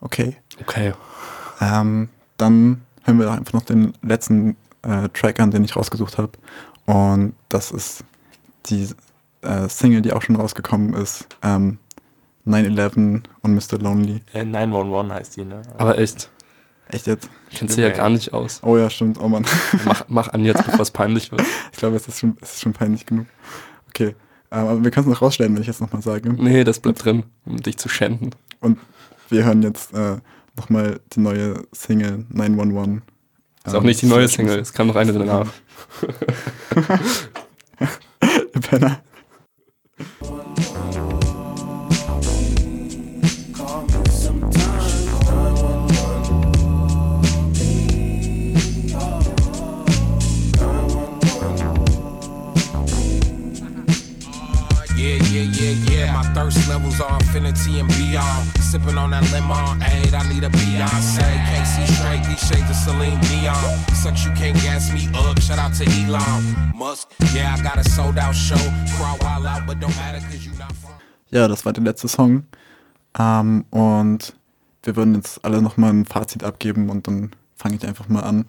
Okay. 0.00 0.36
Okay. 0.60 0.92
Ähm, 1.60 2.08
dann 2.36 2.82
hören 3.04 3.18
wir 3.18 3.30
einfach 3.30 3.52
noch 3.52 3.62
den 3.62 3.94
letzten 4.02 4.56
äh, 4.82 5.08
Track 5.10 5.40
an, 5.40 5.50
den 5.50 5.64
ich 5.64 5.76
rausgesucht 5.76 6.18
habe. 6.18 6.32
Und 6.86 7.34
das 7.48 7.70
ist 7.70 8.04
die 8.66 8.88
äh, 9.42 9.68
Single, 9.68 10.02
die 10.02 10.12
auch 10.12 10.22
schon 10.22 10.36
rausgekommen 10.36 10.94
ist. 10.94 11.26
Ähm, 11.42 11.78
9-11 12.46 13.22
und 13.42 13.54
Mr. 13.54 13.78
Lonely. 13.78 14.20
Äh, 14.32 14.44
911 14.44 15.12
heißt 15.12 15.36
die, 15.36 15.44
ne? 15.44 15.62
Aber 15.78 15.98
echt, 15.98 16.30
Echt 16.88 17.06
jetzt? 17.06 17.28
kennst 17.50 17.76
du 17.76 17.82
ja 17.82 17.90
gar 17.90 18.10
nicht 18.10 18.32
aus. 18.32 18.60
Oh 18.62 18.76
ja, 18.76 18.90
stimmt. 18.90 19.18
Oh 19.20 19.28
Mann. 19.28 19.46
Mach, 19.84 20.04
mach 20.08 20.28
an 20.28 20.44
jetzt, 20.44 20.64
bevor 20.64 20.80
es 20.80 20.90
peinlich 20.90 21.30
wird. 21.30 21.42
Ich 21.72 21.78
glaube, 21.78 21.96
es 21.96 22.06
ist 22.06 22.20
schon, 22.20 22.36
es 22.40 22.54
ist 22.54 22.60
schon 22.60 22.72
peinlich 22.72 23.06
genug. 23.06 23.26
Okay. 23.88 24.14
Ähm, 24.50 24.66
aber 24.66 24.84
wir 24.84 24.90
können 24.90 25.08
es 25.08 25.14
noch 25.14 25.22
rausstellen, 25.22 25.54
wenn 25.54 25.62
ich 25.62 25.66
jetzt 25.66 25.80
nochmal 25.80 26.02
sage. 26.02 26.32
Nee, 26.32 26.64
das 26.64 26.80
bleibt 26.80 27.04
drin, 27.04 27.24
um 27.46 27.56
dich 27.56 27.78
zu 27.78 27.88
schänden. 27.88 28.34
Und 28.60 28.78
wir 29.28 29.44
hören 29.44 29.62
jetzt 29.62 29.94
äh, 29.94 30.18
nochmal 30.56 31.00
die 31.12 31.20
neue 31.20 31.62
Single 31.72 32.26
911. 32.28 33.02
Ist 33.66 33.74
auch 33.74 33.82
nicht 33.82 34.02
die 34.02 34.06
neue 34.06 34.28
Single, 34.28 34.58
es 34.58 34.74
kam 34.74 34.88
noch 34.88 34.96
eine 34.96 35.12
danach. 35.12 35.46
Penner. 38.60 39.00
Thirst 56.34 56.68
levels 56.68 57.00
are 57.00 57.16
infinity 57.20 57.78
and 57.80 57.88
beyond. 57.88 58.48
Sipping 58.58 58.98
on 58.98 59.10
that 59.10 59.24
lemon, 59.32 59.82
aid, 59.82 60.12
I 60.12 60.28
need 60.28 60.44
a 60.44 60.50
Beyonce. 60.50 61.22
Can't 61.22 61.66
see 61.66 61.86
straight, 61.94 62.24
these 62.24 62.42
shades 62.46 62.68
of 62.68 62.76
Celine 62.76 63.20
Dion. 63.30 63.78
Sucks, 63.94 64.24
you 64.24 64.32
can't 64.32 64.56
gas 64.62 64.92
me 64.92 65.08
up. 65.14 65.40
Shout 65.40 65.58
out 65.58 65.72
to 65.74 65.84
Elon 65.84 66.42
Musk. 66.74 67.08
Yeah, 67.32 67.54
I 67.56 67.62
got 67.62 67.78
a 67.78 67.84
sold 67.88 68.18
out 68.18 68.34
show. 68.34 68.64
Crawl 68.96 69.16
wild 69.22 69.46
out, 69.46 69.66
but 69.66 69.80
don't 69.80 69.94
matter 69.96 70.20
cause 70.20 70.44
you 70.44 70.52
not 70.58 70.72
from. 70.72 70.90
Ja, 71.30 71.48
das 71.48 71.64
war 71.64 71.72
der 71.72 71.84
letzte 71.84 72.08
Song. 72.08 72.44
Ähm, 73.18 73.64
und 73.70 74.34
wir 74.82 74.96
würden 74.96 75.14
jetzt 75.14 75.44
alle 75.44 75.62
nochmal 75.62 75.90
ein 75.90 76.04
Fazit 76.04 76.42
abgeben 76.44 76.90
und 76.90 77.06
dann 77.06 77.30
fange 77.56 77.76
ich 77.76 77.86
einfach 77.86 78.08
mal 78.08 78.22
an. 78.22 78.44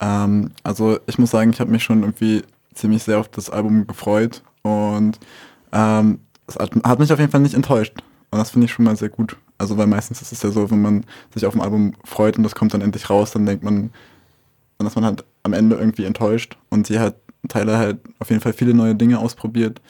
Ähm, 0.00 0.52
also 0.62 0.98
ich 1.06 1.18
muss 1.18 1.30
sagen, 1.30 1.50
ich 1.50 1.60
habe 1.60 1.70
mich 1.70 1.82
schon 1.82 2.02
irgendwie 2.02 2.42
ziemlich 2.74 3.02
sehr 3.02 3.18
auf 3.18 3.28
das 3.28 3.50
Album 3.50 3.86
gefreut 3.86 4.42
und 4.62 5.18
ähm, 5.72 6.20
es 6.46 6.56
hat, 6.56 6.98
mich 6.98 7.12
auf 7.12 7.18
jeden 7.18 7.30
Fall 7.30 7.40
nicht 7.40 7.54
enttäuscht. 7.54 7.94
Und 8.30 8.38
das 8.38 8.50
finde 8.50 8.66
ich 8.66 8.72
schon 8.72 8.84
mal 8.84 8.96
sehr 8.96 9.08
gut. 9.08 9.36
Also 9.58 9.76
weil 9.76 9.86
meistens 9.86 10.20
ist 10.20 10.32
es 10.32 10.42
ja 10.42 10.50
so, 10.50 10.70
wenn 10.70 10.82
man 10.82 11.04
sich 11.32 11.46
auf 11.46 11.54
ein 11.54 11.60
Album 11.60 11.94
freut 12.04 12.36
und 12.36 12.42
das 12.42 12.54
kommt 12.54 12.74
dann 12.74 12.80
endlich 12.80 13.08
raus, 13.08 13.30
dann 13.30 13.46
denkt 13.46 13.62
man, 13.62 13.90
dann 14.78 14.86
ist 14.86 14.96
man 14.96 15.04
halt 15.04 15.24
am 15.44 15.52
Ende 15.52 15.76
irgendwie 15.76 16.04
enttäuscht. 16.04 16.56
Und 16.70 16.88
hier 16.88 17.00
hat 17.00 17.16
Tyler 17.48 17.78
halt 17.78 18.00
auf 18.18 18.30
jeden 18.30 18.42
Fall 18.42 18.52
viele 18.52 18.74
neue 18.74 18.94
Dinge 18.94 19.18
ausprobiert 19.18 19.80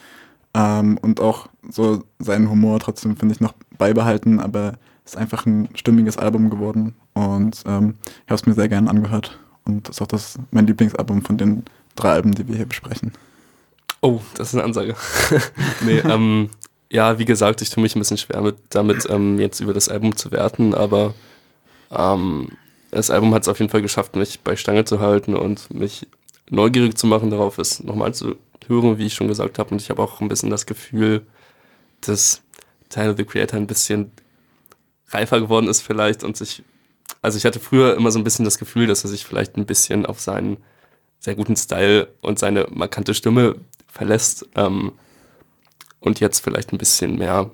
ähm, 0.53 0.97
und 1.01 1.19
auch 1.19 1.47
so 1.69 2.03
seinen 2.19 2.49
Humor 2.49 2.79
trotzdem, 2.79 3.17
finde 3.17 3.33
ich, 3.33 3.41
noch 3.41 3.53
beibehalten, 3.77 4.39
aber 4.39 4.73
es 5.05 5.13
ist 5.13 5.17
einfach 5.17 5.45
ein 5.45 5.69
stimmiges 5.75 6.17
Album 6.17 6.49
geworden 6.49 6.95
und 7.13 7.63
ähm, 7.65 7.95
ich 8.25 8.31
habe 8.31 8.35
es 8.35 8.45
mir 8.45 8.53
sehr 8.53 8.69
gern 8.69 8.87
angehört 8.87 9.39
und 9.65 9.89
ist 9.89 10.01
auch 10.01 10.07
das, 10.07 10.39
mein 10.51 10.67
Lieblingsalbum 10.67 11.21
von 11.21 11.37
den 11.37 11.63
drei 11.95 12.11
Alben, 12.11 12.33
die 12.33 12.47
wir 12.47 12.55
hier 12.55 12.65
besprechen. 12.65 13.11
Oh, 14.05 14.21
das 14.35 14.49
ist 14.49 14.53
eine 14.53 14.63
Ansage. 14.63 14.95
nee, 15.81 15.97
ähm, 15.97 16.51
ja, 16.91 17.17
wie 17.17 17.25
gesagt, 17.25 17.63
ich 17.63 17.71
tue 17.71 17.81
mich 17.81 17.95
ein 17.95 17.99
bisschen 17.99 18.19
schwer 18.19 18.39
mit, 18.39 18.55
damit, 18.69 19.07
ähm, 19.09 19.39
jetzt 19.39 19.61
über 19.61 19.73
das 19.73 19.89
Album 19.89 20.15
zu 20.15 20.31
werten, 20.31 20.75
aber 20.75 21.15
ähm, 21.89 22.49
das 22.91 23.09
Album 23.09 23.33
hat 23.33 23.41
es 23.41 23.47
auf 23.47 23.57
jeden 23.57 23.71
Fall 23.71 23.81
geschafft, 23.81 24.15
mich 24.15 24.41
bei 24.41 24.55
Stange 24.55 24.85
zu 24.85 24.99
halten 24.99 25.35
und 25.35 25.73
mich 25.73 26.05
neugierig 26.51 26.95
zu 26.95 27.07
machen, 27.07 27.31
darauf 27.31 27.57
es 27.57 27.83
nochmal 27.83 28.13
zu 28.13 28.35
hören, 28.67 28.99
wie 28.99 29.07
ich 29.07 29.15
schon 29.15 29.27
gesagt 29.27 29.57
habe. 29.57 29.71
Und 29.71 29.81
ich 29.81 29.89
habe 29.89 30.03
auch 30.03 30.21
ein 30.21 30.29
bisschen 30.29 30.51
das 30.51 30.67
Gefühl, 30.67 31.25
dass 32.01 32.43
Tyler 32.89 33.17
the 33.17 33.25
Creator 33.25 33.59
ein 33.59 33.65
bisschen 33.65 34.11
reifer 35.09 35.41
geworden 35.41 35.67
ist 35.67 35.81
vielleicht 35.81 36.23
und 36.23 36.37
sich, 36.37 36.61
also 37.23 37.39
ich 37.39 37.45
hatte 37.45 37.59
früher 37.59 37.95
immer 37.95 38.11
so 38.11 38.19
ein 38.19 38.23
bisschen 38.23 38.45
das 38.45 38.59
Gefühl, 38.59 38.85
dass 38.85 39.03
er 39.03 39.09
sich 39.09 39.25
vielleicht 39.25 39.57
ein 39.57 39.65
bisschen 39.65 40.05
auf 40.05 40.19
seinen 40.19 40.57
sehr 41.17 41.33
guten 41.33 41.55
Style 41.55 42.09
und 42.21 42.37
seine 42.37 42.67
markante 42.69 43.15
Stimme 43.15 43.55
verlässt 43.95 44.45
ähm, 44.55 44.91
und 45.99 46.19
jetzt 46.19 46.41
vielleicht 46.41 46.73
ein 46.73 46.77
bisschen 46.77 47.15
mehr 47.15 47.49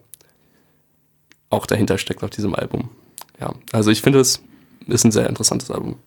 auch 1.50 1.66
dahinter 1.66 1.98
steckt 1.98 2.24
auf 2.24 2.32
diesem 2.32 2.56
Album. 2.56 2.90
Ja, 3.40 3.54
also 3.72 3.92
ich 3.92 4.02
finde 4.02 4.20
es 4.20 4.42
ist 4.88 5.06
ein 5.06 5.12
sehr 5.12 5.30
interessantes 5.30 5.70
Album. 5.70 6.00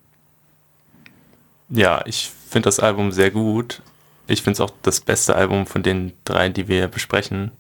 Ja, 1.69 2.03
ich 2.07 2.31
finde 2.49 2.67
das 2.67 2.81
Album 2.81 3.13
sehr 3.13 3.31
gut. 3.31 3.83
Ich 4.27 4.43
finde 4.43 4.55
es 4.55 4.61
auch 4.61 4.73
das 4.83 5.01
beste 5.01 5.37
Album 5.37 5.67
von 5.67 5.83
den 5.83 6.13
drei, 6.25 6.49
die 6.49 6.69
wir 6.69 6.89
besprechen. 6.89 7.53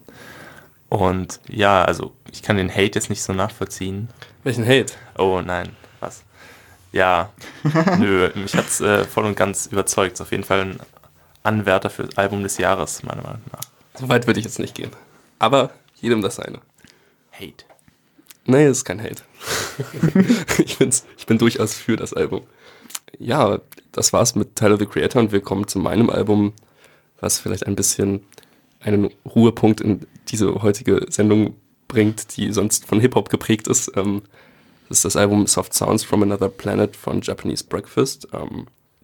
Und 0.88 1.40
ja, 1.48 1.84
also 1.84 2.12
ich 2.32 2.42
kann 2.42 2.56
den 2.56 2.70
Hate 2.70 2.92
jetzt 2.94 3.10
nicht 3.10 3.22
so 3.22 3.32
nachvollziehen. 3.32 4.08
Welchen 4.42 4.66
Hate? 4.66 4.94
Oh 5.18 5.40
nein, 5.44 5.70
was? 6.00 6.22
Ja, 6.92 7.30
nö, 7.98 8.30
mich 8.34 8.54
hat 8.54 8.66
es 8.66 8.80
äh, 8.80 9.04
voll 9.04 9.24
und 9.24 9.36
ganz 9.36 9.66
überzeugt. 9.66 10.14
Ist 10.14 10.20
auf 10.20 10.30
jeden 10.30 10.44
Fall 10.44 10.60
ein 10.60 10.80
Anwärter 11.44 11.90
für 11.90 12.04
das 12.04 12.16
Album 12.16 12.42
des 12.42 12.58
Jahres, 12.58 13.02
meiner 13.02 13.22
Meinung 13.22 13.42
nach. 13.52 13.60
So 13.94 14.08
weit 14.08 14.26
würde 14.26 14.40
ich 14.40 14.46
jetzt 14.46 14.58
nicht 14.58 14.74
gehen. 14.74 14.90
Aber 15.38 15.70
jedem 16.00 16.22
das 16.22 16.36
seine. 16.36 16.60
Hate. 17.32 17.64
Nee, 18.46 18.64
es 18.64 18.78
ist 18.78 18.84
kein 18.84 19.00
Hate. 19.00 19.22
ich, 20.64 20.78
bin's, 20.78 21.04
ich 21.16 21.26
bin 21.26 21.38
durchaus 21.38 21.74
für 21.74 21.96
das 21.96 22.12
Album. 22.12 22.42
Ja, 23.18 23.60
das 23.92 24.12
war's 24.12 24.34
mit 24.34 24.56
Tyler 24.56 24.78
the 24.78 24.86
Creator 24.86 25.22
und 25.22 25.32
wir 25.32 25.40
kommen 25.40 25.68
zu 25.68 25.78
meinem 25.78 26.10
Album, 26.10 26.52
was 27.20 27.38
vielleicht 27.38 27.66
ein 27.66 27.76
bisschen 27.76 28.24
einen 28.80 29.10
Ruhepunkt 29.24 29.80
in 29.80 30.06
diese 30.28 30.62
heutige 30.62 31.06
Sendung 31.08 31.56
bringt, 31.88 32.36
die 32.36 32.52
sonst 32.52 32.86
von 32.86 33.00
Hip-Hop 33.00 33.28
geprägt 33.28 33.68
ist. 33.68 33.92
Ähm, 33.96 34.22
das 34.88 34.98
ist 34.98 35.04
das 35.04 35.16
Album 35.16 35.46
Soft 35.46 35.74
Sounds 35.74 36.04
from 36.04 36.22
Another 36.22 36.48
Planet 36.48 36.94
von 36.96 37.20
Japanese 37.22 37.64
Breakfast. 37.64 38.28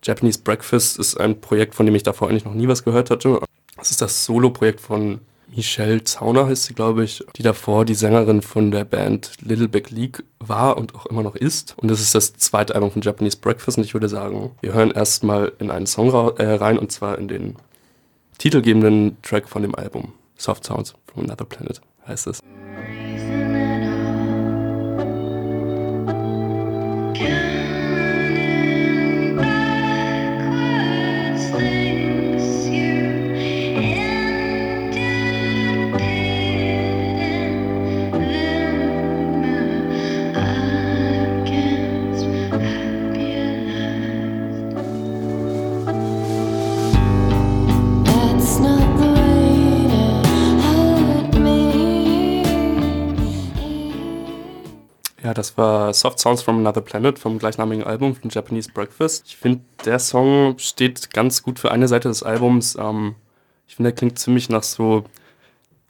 Japanese 0.02 0.40
Breakfast 0.42 0.99
ist 0.99 1.16
ein 1.19 1.40
Projekt, 1.40 1.75
von 1.75 1.87
dem 1.87 1.95
ich 1.95 2.02
davor 2.02 2.28
eigentlich 2.28 2.45
noch 2.45 2.54
nie 2.54 2.69
was 2.69 2.85
gehört 2.85 3.11
hatte. 3.11 3.40
Das 3.76 3.90
ist 3.90 4.00
das 4.00 4.25
Solo-Projekt 4.25 4.80
von 4.80 5.21
Michelle 5.54 6.04
Zauner, 6.04 6.47
heißt 6.47 6.64
sie, 6.64 6.75
glaube 6.75 7.02
ich, 7.04 7.25
die 7.37 7.42
davor 7.42 7.85
die 7.85 7.95
Sängerin 7.95 8.40
von 8.40 8.71
der 8.71 8.85
Band 8.85 9.33
Little 9.40 9.69
Big 9.69 9.90
League 9.90 10.23
war 10.38 10.76
und 10.76 10.95
auch 10.95 11.07
immer 11.07 11.23
noch 11.23 11.35
ist. 11.35 11.75
Und 11.76 11.90
das 11.90 12.00
ist 12.00 12.14
das 12.14 12.35
zweite 12.35 12.75
Album 12.75 12.90
von 12.92 13.02
Japanese 13.02 13.37
Breakfast. 13.37 13.78
Und 13.78 13.85
ich 13.85 13.95
würde 13.95 14.09
sagen, 14.09 14.52
wir 14.61 14.73
hören 14.73 14.90
erstmal 14.90 15.52
in 15.59 15.71
einen 15.71 15.87
Song 15.87 16.11
äh, 16.38 16.45
rein 16.45 16.78
und 16.78 16.92
zwar 16.92 17.19
in 17.19 17.28
den 17.28 17.57
titelgebenden 18.38 19.16
Track 19.23 19.49
von 19.49 19.62
dem 19.62 19.75
Album. 19.75 20.12
Soft 20.37 20.64
Sounds 20.64 20.95
from 21.12 21.25
Another 21.25 21.45
Planet 21.45 21.80
heißt 22.07 22.28
es. 22.28 22.40
War 55.61 55.93
Soft 55.93 56.19
Sounds 56.19 56.40
from 56.43 56.59
Another 56.59 56.81
Planet 56.81 57.19
vom 57.19 57.38
gleichnamigen 57.38 57.85
Album 57.85 58.17
von 58.17 58.31
Japanese 58.31 58.73
Breakfast. 58.73 59.25
Ich 59.26 59.37
finde, 59.37 59.61
der 59.85 59.99
Song 59.99 60.59
steht 60.59 61.12
ganz 61.12 61.43
gut 61.43 61.59
für 61.59 61.71
eine 61.71 61.87
Seite 61.87 62.09
des 62.09 62.23
Albums. 62.23 62.76
Ähm, 62.81 63.14
ich 63.69 63.76
finde, 63.76 63.90
der 63.90 63.97
klingt 63.97 64.19
ziemlich 64.19 64.49
nach 64.49 64.62
so 64.62 65.05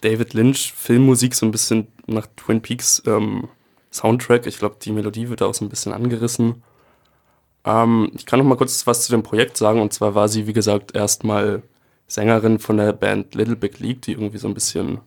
David 0.02 0.34
Lynch 0.34 0.72
Filmmusik, 0.76 1.36
so 1.36 1.46
ein 1.46 1.52
bisschen 1.52 1.86
nach 2.06 2.26
Twin 2.36 2.60
Peaks 2.60 3.00
ähm, 3.06 3.48
Soundtrack. 3.92 4.46
Ich 4.46 4.58
glaube, 4.58 4.76
die 4.82 4.90
Melodie 4.90 5.28
wird 5.28 5.40
da 5.40 5.46
auch 5.46 5.54
so 5.54 5.64
ein 5.64 5.68
bisschen 5.68 5.92
angerissen. 5.92 6.64
Ähm, 7.64 8.10
ich 8.16 8.26
kann 8.26 8.40
noch 8.40 8.46
mal 8.46 8.56
kurz 8.56 8.86
was 8.88 9.04
zu 9.06 9.12
dem 9.12 9.22
Projekt 9.22 9.56
sagen. 9.56 9.80
Und 9.80 9.92
zwar 9.92 10.16
war 10.16 10.28
sie, 10.28 10.48
wie 10.48 10.52
gesagt, 10.52 10.96
erstmal 10.96 11.62
Sängerin 12.08 12.58
von 12.58 12.76
der 12.76 12.92
Band 12.92 13.36
Little 13.36 13.56
Big 13.56 13.78
League, 13.78 14.02
die 14.02 14.12
irgendwie 14.12 14.38
so 14.38 14.48
ein 14.48 14.54
bisschen 14.54 15.00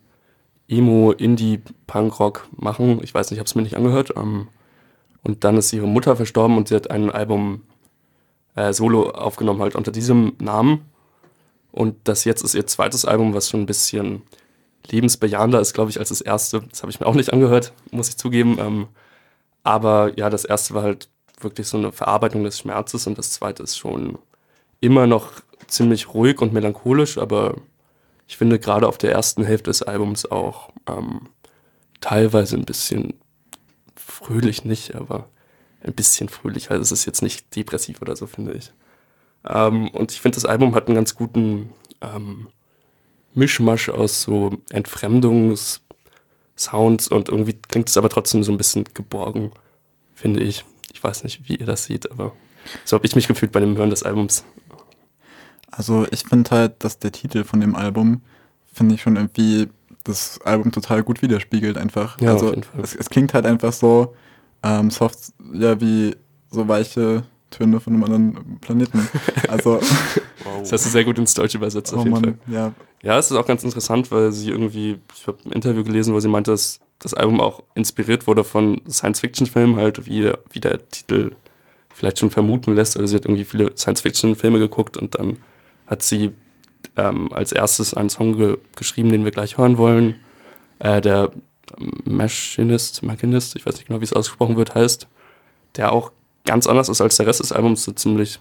Emo, 0.67 1.11
Indie, 1.11 1.61
Punkrock 1.87 2.47
machen. 2.55 2.99
Ich 3.03 3.13
weiß 3.13 3.29
nicht, 3.29 3.37
ich 3.37 3.39
habe 3.39 3.47
es 3.47 3.55
mir 3.55 3.61
nicht 3.63 3.77
angehört. 3.77 4.13
Ähm, 4.15 4.47
und 5.23 5.43
dann 5.43 5.57
ist 5.57 5.73
ihre 5.73 5.87
Mutter 5.87 6.15
verstorben 6.15 6.57
und 6.57 6.67
sie 6.67 6.75
hat 6.75 6.91
ein 6.91 7.09
Album 7.09 7.63
äh, 8.55 8.73
solo 8.73 9.09
aufgenommen, 9.09 9.61
halt 9.61 9.75
unter 9.75 9.91
diesem 9.91 10.33
Namen. 10.39 10.85
Und 11.71 11.95
das 12.03 12.25
jetzt 12.25 12.43
ist 12.43 12.55
ihr 12.55 12.67
zweites 12.67 13.05
Album, 13.05 13.33
was 13.33 13.49
schon 13.49 13.61
ein 13.61 13.65
bisschen 13.65 14.21
lebensbejahender 14.87 15.59
ist, 15.59 15.73
glaube 15.73 15.89
ich, 15.89 15.99
als 15.99 16.09
das 16.09 16.21
erste. 16.21 16.61
Das 16.69 16.81
habe 16.81 16.91
ich 16.91 16.99
mir 16.99 17.07
auch 17.07 17.15
nicht 17.15 17.33
angehört, 17.33 17.73
muss 17.91 18.09
ich 18.09 18.17
zugeben. 18.17 18.57
Ähm, 18.59 18.87
aber 19.63 20.11
ja, 20.17 20.29
das 20.29 20.45
erste 20.45 20.73
war 20.73 20.83
halt 20.83 21.09
wirklich 21.39 21.67
so 21.67 21.77
eine 21.77 21.91
Verarbeitung 21.91 22.43
des 22.43 22.59
Schmerzes 22.59 23.07
und 23.07 23.17
das 23.17 23.31
zweite 23.31 23.63
ist 23.63 23.77
schon 23.77 24.17
immer 24.81 25.07
noch 25.07 25.31
ziemlich 25.67 26.13
ruhig 26.13 26.41
und 26.41 26.53
melancholisch, 26.53 27.17
aber 27.17 27.55
ich 28.27 28.37
finde 28.37 28.59
gerade 28.59 28.87
auf 28.87 28.97
der 28.97 29.11
ersten 29.11 29.43
Hälfte 29.43 29.69
des 29.69 29.83
Albums 29.83 30.25
auch 30.25 30.69
ähm, 30.87 31.29
teilweise 32.01 32.55
ein 32.55 32.65
bisschen 32.65 33.13
fröhlich 33.95 34.65
nicht, 34.65 34.95
aber 34.95 35.29
ein 35.81 35.93
bisschen 35.93 36.29
fröhlich. 36.29 36.71
Also 36.71 36.81
es 36.81 36.91
ist 36.91 37.05
jetzt 37.05 37.21
nicht 37.21 37.55
depressiv 37.55 38.01
oder 38.01 38.15
so, 38.15 38.25
finde 38.27 38.53
ich. 38.53 38.71
Ähm, 39.47 39.89
und 39.89 40.11
ich 40.11 40.21
finde, 40.21 40.35
das 40.35 40.45
Album 40.45 40.75
hat 40.75 40.87
einen 40.87 40.95
ganz 40.95 41.15
guten 41.15 41.71
ähm, 42.01 42.47
Mischmasch 43.33 43.89
aus 43.89 44.21
so 44.21 44.57
Entfremdungs-Sounds 44.69 47.07
und 47.09 47.29
irgendwie 47.29 47.53
klingt 47.53 47.89
es 47.89 47.97
aber 47.97 48.09
trotzdem 48.09 48.43
so 48.43 48.51
ein 48.51 48.57
bisschen 48.57 48.85
geborgen, 48.93 49.51
finde 50.13 50.41
ich. 50.41 50.63
Ich 50.93 51.03
weiß 51.03 51.23
nicht, 51.23 51.49
wie 51.49 51.55
ihr 51.55 51.65
das 51.65 51.85
seht, 51.85 52.11
aber 52.11 52.33
so 52.85 52.95
habe 52.95 53.05
ich 53.05 53.15
mich 53.15 53.27
gefühlt 53.27 53.51
bei 53.51 53.59
dem 53.59 53.75
Hören 53.75 53.89
des 53.89 54.03
Albums. 54.03 54.45
Also 55.75 56.05
ich 56.11 56.23
finde 56.23 56.49
halt, 56.51 56.83
dass 56.83 56.99
der 56.99 57.11
Titel 57.11 57.43
von 57.43 57.59
dem 57.59 57.75
Album, 57.75 58.21
finde 58.71 58.95
ich 58.95 59.01
schon 59.01 59.15
irgendwie 59.15 59.69
das 60.03 60.39
Album 60.43 60.71
total 60.71 61.03
gut 61.03 61.21
widerspiegelt 61.21 61.77
einfach. 61.77 62.19
Ja, 62.21 62.31
also 62.33 62.47
auf 62.47 62.51
jeden 62.51 62.63
Fall. 62.63 62.81
Es, 62.81 62.95
es 62.95 63.09
klingt 63.09 63.33
halt 63.33 63.45
einfach 63.45 63.71
so 63.73 64.13
ähm, 64.63 64.89
soft, 64.91 65.17
ja, 65.53 65.79
wie 65.81 66.15
so 66.51 66.67
weiche 66.67 67.23
Töne 67.49 67.79
von 67.79 67.93
einem 67.93 68.03
anderen 68.03 68.57
Planeten. 68.61 69.07
Also, 69.49 69.79
Das 70.59 70.71
hast 70.71 70.85
du 70.85 70.89
sehr 70.89 71.03
gut 71.05 71.17
ins 71.19 71.33
Deutsche 71.33 71.57
übersetzt, 71.57 71.93
auf 71.93 72.01
oh 72.01 72.03
jeden 72.05 72.15
Fall. 72.15 72.35
Mann, 72.47 72.53
ja, 72.53 72.73
Ja, 73.03 73.17
es 73.19 73.29
ist 73.31 73.37
auch 73.37 73.45
ganz 73.45 73.63
interessant, 73.63 74.11
weil 74.11 74.31
sie 74.31 74.49
irgendwie, 74.49 74.99
ich 75.15 75.27
habe 75.27 75.37
ein 75.45 75.51
Interview 75.51 75.83
gelesen, 75.83 76.13
wo 76.13 76.19
sie 76.19 76.27
meinte, 76.27 76.51
dass 76.51 76.79
das 76.99 77.13
Album 77.13 77.39
auch 77.39 77.63
inspiriert 77.75 78.25
wurde 78.27 78.43
von 78.43 78.81
Science-Fiction-Filmen, 78.89 79.75
halt, 79.75 80.05
wie, 80.05 80.21
der- 80.21 80.39
wie 80.51 80.59
der 80.59 80.87
Titel 80.89 81.31
vielleicht 81.93 82.19
schon 82.19 82.31
vermuten 82.31 82.73
lässt. 82.75 82.97
Also 82.97 83.07
sie 83.07 83.15
hat 83.15 83.25
irgendwie 83.25 83.45
viele 83.45 83.71
Science-Fiction-Filme 83.77 84.59
geguckt 84.59 84.97
und 84.97 85.15
dann 85.15 85.37
hat 85.93 86.03
sie 86.03 86.31
ähm, 86.97 87.31
als 87.31 87.51
erstes 87.51 87.93
einen 87.93 88.09
Song 88.09 88.37
ge 88.37 88.57
geschrieben, 88.75 89.09
den 89.09 89.23
wir 89.23 89.31
gleich 89.31 89.57
hören 89.57 89.77
wollen. 89.77 90.15
Äh, 90.79 91.01
der 91.01 91.31
Machinist, 92.03 93.03
Machinist, 93.03 93.55
ich 93.55 93.65
weiß 93.65 93.75
nicht 93.75 93.87
genau, 93.87 94.01
wie 94.01 94.05
es 94.05 94.13
ausgesprochen 94.13 94.57
wird, 94.57 94.75
heißt, 94.75 95.07
der 95.77 95.91
auch 95.91 96.11
ganz 96.45 96.67
anders 96.67 96.89
ist 96.89 97.01
als 97.01 97.17
der 97.17 97.27
Rest 97.27 97.39
des 97.39 97.51
Albums, 97.51 97.83
so 97.83 97.91
ziemlich 97.93 98.39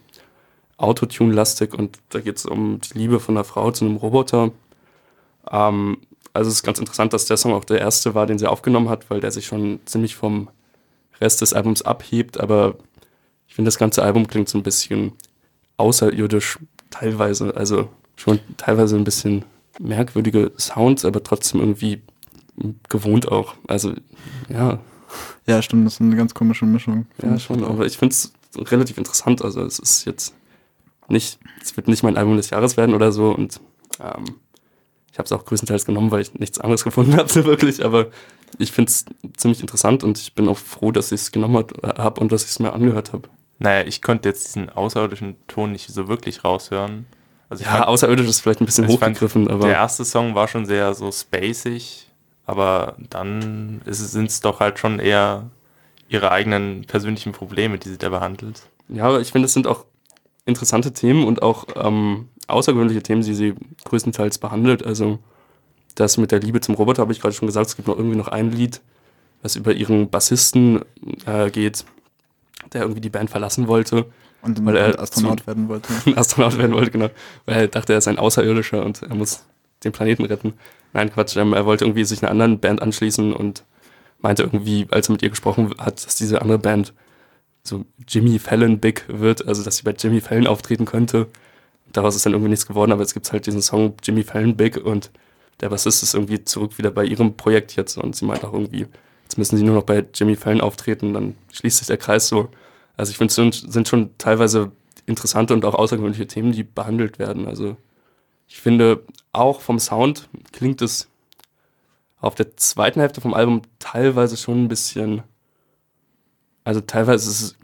Autotune-lastig 0.76 1.74
und 1.74 1.98
da 2.08 2.20
geht 2.20 2.38
es 2.38 2.46
um 2.46 2.80
die 2.80 2.98
Liebe 2.98 3.20
von 3.20 3.36
einer 3.36 3.44
Frau 3.44 3.70
zu 3.70 3.84
einem 3.84 3.96
Roboter. 3.96 4.50
Ähm, 5.50 5.98
also 6.32 6.48
es 6.48 6.56
ist 6.56 6.62
ganz 6.62 6.78
interessant, 6.78 7.12
dass 7.12 7.26
der 7.26 7.36
Song 7.36 7.52
auch 7.52 7.64
der 7.64 7.80
erste 7.80 8.14
war, 8.14 8.26
den 8.26 8.38
sie 8.38 8.46
aufgenommen 8.46 8.88
hat, 8.88 9.08
weil 9.10 9.20
der 9.20 9.30
sich 9.30 9.46
schon 9.46 9.80
ziemlich 9.84 10.16
vom 10.16 10.48
Rest 11.20 11.40
des 11.42 11.52
Albums 11.52 11.82
abhebt, 11.82 12.40
aber 12.40 12.74
ich 13.46 13.54
finde, 13.54 13.68
das 13.68 13.78
ganze 13.78 14.02
Album 14.02 14.26
klingt 14.26 14.48
so 14.48 14.58
ein 14.58 14.62
bisschen 14.62 15.12
außerirdisch 15.76 16.58
teilweise, 16.92 17.56
also 17.56 17.88
schon 18.14 18.38
teilweise 18.56 18.94
ein 18.96 19.04
bisschen 19.04 19.44
merkwürdige 19.80 20.52
Sounds, 20.56 21.04
aber 21.04 21.24
trotzdem 21.24 21.60
irgendwie 21.60 22.02
gewohnt 22.88 23.32
auch. 23.32 23.54
Also 23.66 23.94
ja, 24.48 24.78
ja, 25.46 25.60
stimmt, 25.60 25.86
das 25.86 25.94
ist 25.94 26.00
eine 26.00 26.16
ganz 26.16 26.34
komische 26.34 26.66
Mischung. 26.66 27.06
ja, 27.22 27.38
schon, 27.38 27.64
aber 27.64 27.86
ich 27.86 27.98
finde 27.98 28.12
es 28.12 28.32
relativ 28.56 28.98
interessant. 28.98 29.42
Also 29.42 29.62
es 29.62 29.78
ist 29.78 30.04
jetzt 30.04 30.34
nicht, 31.08 31.38
es 31.60 31.76
wird 31.76 31.88
nicht 31.88 32.02
mein 32.02 32.16
Album 32.16 32.36
des 32.36 32.50
Jahres 32.50 32.76
werden 32.76 32.94
oder 32.94 33.12
so 33.12 33.32
und 33.32 33.60
ähm, 34.00 34.36
ich 35.10 35.18
habe 35.18 35.26
es 35.26 35.32
auch 35.32 35.44
größtenteils 35.44 35.84
genommen, 35.84 36.10
weil 36.10 36.22
ich 36.22 36.34
nichts 36.34 36.60
anderes 36.60 36.84
gefunden 36.84 37.16
habe, 37.16 37.28
so 37.28 37.44
wirklich, 37.44 37.84
aber 37.84 38.08
ich 38.58 38.72
finde 38.72 38.90
es 38.90 39.04
ziemlich 39.36 39.60
interessant 39.60 40.04
und 40.04 40.18
ich 40.18 40.34
bin 40.34 40.48
auch 40.48 40.58
froh, 40.58 40.92
dass 40.92 41.12
ich 41.12 41.20
es 41.22 41.32
genommen 41.32 41.64
habe 41.82 42.20
und 42.20 42.32
dass 42.32 42.44
ich 42.44 42.50
es 42.50 42.58
mir 42.58 42.72
angehört 42.72 43.12
habe. 43.12 43.28
Naja, 43.62 43.86
ich 43.86 44.02
konnte 44.02 44.28
jetzt 44.28 44.46
diesen 44.46 44.68
außerirdischen 44.70 45.36
Ton 45.46 45.72
nicht 45.72 45.88
so 45.88 46.08
wirklich 46.08 46.44
raushören. 46.44 47.06
Also 47.48 47.64
Ja, 47.64 47.70
fand- 47.70 47.86
außerirdisch 47.88 48.26
ist 48.28 48.40
vielleicht 48.40 48.60
ein 48.60 48.66
bisschen 48.66 48.84
also 48.84 48.96
hochgegriffen, 48.96 49.48
aber 49.48 49.66
Der 49.66 49.76
erste 49.76 50.04
Song 50.04 50.34
war 50.34 50.48
schon 50.48 50.66
sehr 50.66 50.94
so 50.94 51.12
spacig, 51.12 52.08
aber 52.46 52.96
dann 53.10 53.80
sind 53.86 54.30
es 54.30 54.40
doch 54.40 54.60
halt 54.60 54.78
schon 54.78 54.98
eher 54.98 55.50
ihre 56.08 56.30
eigenen 56.30 56.84
persönlichen 56.86 57.32
Probleme, 57.32 57.78
die 57.78 57.88
sie 57.90 57.98
da 57.98 58.08
behandelt. 58.08 58.62
Ja, 58.88 59.04
aber 59.04 59.20
ich 59.20 59.30
finde, 59.32 59.46
es 59.46 59.52
sind 59.54 59.66
auch 59.66 59.84
interessante 60.44 60.92
Themen 60.92 61.24
und 61.24 61.40
auch 61.42 61.66
ähm, 61.76 62.28
außergewöhnliche 62.48 63.02
Themen, 63.02 63.22
die 63.22 63.34
sie 63.34 63.54
größtenteils 63.84 64.38
behandelt. 64.38 64.84
Also 64.84 65.20
das 65.94 66.16
mit 66.16 66.32
der 66.32 66.40
Liebe 66.40 66.60
zum 66.60 66.74
Roboter 66.74 67.02
habe 67.02 67.12
ich 67.12 67.20
gerade 67.20 67.34
schon 67.34 67.46
gesagt. 67.46 67.66
Es 67.68 67.76
gibt 67.76 67.86
noch 67.88 67.96
irgendwie 67.96 68.16
noch 68.16 68.28
ein 68.28 68.50
Lied, 68.50 68.80
was 69.42 69.56
über 69.56 69.72
ihren 69.72 70.10
Bassisten 70.10 70.80
äh, 71.26 71.50
geht, 71.50 71.84
der 72.72 72.82
irgendwie 72.82 73.00
die 73.00 73.10
Band 73.10 73.30
verlassen 73.30 73.68
wollte, 73.68 74.06
Und, 74.42 74.64
weil 74.64 74.76
er 74.76 74.98
Astronaut 75.00 75.46
werden 75.46 75.68
wollte. 75.68 75.92
ein 76.06 76.16
Astronaut 76.18 76.58
werden 76.58 76.72
wollte, 76.72 76.90
genau. 76.90 77.10
Weil 77.46 77.56
er 77.56 77.68
dachte, 77.68 77.92
er 77.92 77.98
ist 77.98 78.08
ein 78.08 78.18
Außerirdischer 78.18 78.84
und 78.84 79.02
er 79.02 79.14
muss 79.14 79.44
den 79.84 79.92
Planeten 79.92 80.24
retten. 80.24 80.54
Nein, 80.92 81.12
Quatsch, 81.12 81.36
ähm, 81.36 81.52
er 81.52 81.66
wollte 81.66 81.84
irgendwie 81.84 82.04
sich 82.04 82.22
einer 82.22 82.30
anderen 82.30 82.60
Band 82.60 82.82
anschließen 82.82 83.32
und 83.32 83.64
meinte 84.20 84.42
irgendwie, 84.42 84.86
als 84.90 85.08
er 85.08 85.12
mit 85.12 85.22
ihr 85.22 85.30
gesprochen 85.30 85.74
hat, 85.78 86.04
dass 86.06 86.16
diese 86.16 86.40
andere 86.42 86.58
Band 86.58 86.92
so 87.64 87.84
Jimmy 88.08 88.38
Fallon 88.38 88.78
Big 88.78 89.04
wird, 89.08 89.46
also 89.46 89.62
dass 89.62 89.76
sie 89.76 89.82
bei 89.82 89.92
Jimmy 89.92 90.20
Fallon 90.20 90.46
auftreten 90.46 90.84
könnte. 90.84 91.28
Daraus 91.92 92.16
ist 92.16 92.24
dann 92.26 92.32
irgendwie 92.32 92.50
nichts 92.50 92.66
geworden, 92.66 92.92
aber 92.92 93.02
jetzt 93.02 93.14
gibt 93.14 93.26
es 93.26 93.32
halt 93.32 93.46
diesen 93.46 93.62
Song 93.62 93.94
Jimmy 94.02 94.22
Fallon 94.22 94.56
Big 94.56 94.76
und 94.78 95.10
der 95.60 95.68
Bassist 95.68 96.02
ist 96.02 96.14
irgendwie 96.14 96.42
zurück 96.44 96.78
wieder 96.78 96.90
bei 96.90 97.04
ihrem 97.04 97.36
Projekt 97.36 97.76
jetzt 97.76 97.96
und 97.96 98.16
sie 98.16 98.24
meint 98.24 98.44
auch 98.44 98.52
irgendwie, 98.52 98.86
jetzt 99.22 99.38
müssen 99.38 99.56
sie 99.56 99.62
nur 99.62 99.76
noch 99.76 99.84
bei 99.84 100.04
Jimmy 100.14 100.34
Fallon 100.34 100.60
auftreten, 100.60 101.14
dann 101.14 101.36
schließt 101.52 101.78
sich 101.78 101.86
der 101.86 101.98
Kreis 101.98 102.28
so. 102.28 102.48
Also 103.02 103.10
ich 103.10 103.18
finde, 103.18 103.30
es 103.30 103.34
sind, 103.34 103.72
sind 103.72 103.88
schon 103.88 104.16
teilweise 104.16 104.70
interessante 105.06 105.54
und 105.54 105.64
auch 105.64 105.74
außergewöhnliche 105.74 106.28
Themen, 106.28 106.52
die 106.52 106.62
behandelt 106.62 107.18
werden. 107.18 107.48
Also 107.48 107.76
ich 108.46 108.60
finde, 108.60 109.02
auch 109.32 109.60
vom 109.60 109.80
Sound 109.80 110.28
klingt 110.52 110.80
es 110.82 111.08
auf 112.20 112.36
der 112.36 112.56
zweiten 112.56 113.00
Hälfte 113.00 113.20
vom 113.20 113.34
Album 113.34 113.62
teilweise 113.80 114.36
schon 114.36 114.62
ein 114.62 114.68
bisschen, 114.68 115.24
also 116.62 116.80
teilweise 116.80 117.28
ist 117.28 117.40
es, 117.40 117.56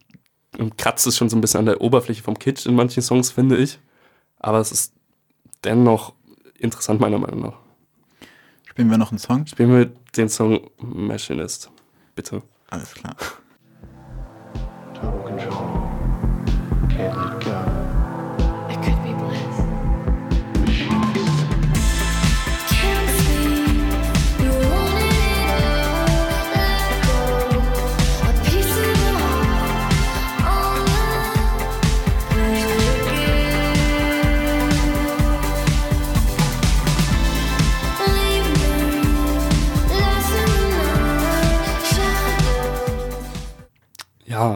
kratzt 0.76 1.06
es 1.06 1.16
schon 1.16 1.30
so 1.30 1.36
ein 1.36 1.40
bisschen 1.40 1.60
an 1.60 1.66
der 1.66 1.82
Oberfläche 1.82 2.24
vom 2.24 2.36
Kitsch 2.36 2.66
in 2.66 2.74
manchen 2.74 3.04
Songs, 3.04 3.30
finde 3.30 3.58
ich. 3.58 3.78
Aber 4.40 4.58
es 4.58 4.72
ist 4.72 4.92
dennoch 5.62 6.14
interessant, 6.58 7.00
meiner 7.00 7.18
Meinung 7.18 7.42
nach. 7.42 7.58
Spielen 8.68 8.90
wir 8.90 8.98
noch 8.98 9.12
einen 9.12 9.20
Song? 9.20 9.46
Spielen 9.46 9.72
wir 9.72 9.86
den 10.16 10.28
Song 10.28 10.68
Machinist, 10.78 11.70
bitte. 12.16 12.42
Alles 12.70 12.92
klar. 12.92 13.14
Total 15.00 15.22
control. 15.22 16.88
Can't 16.90 17.37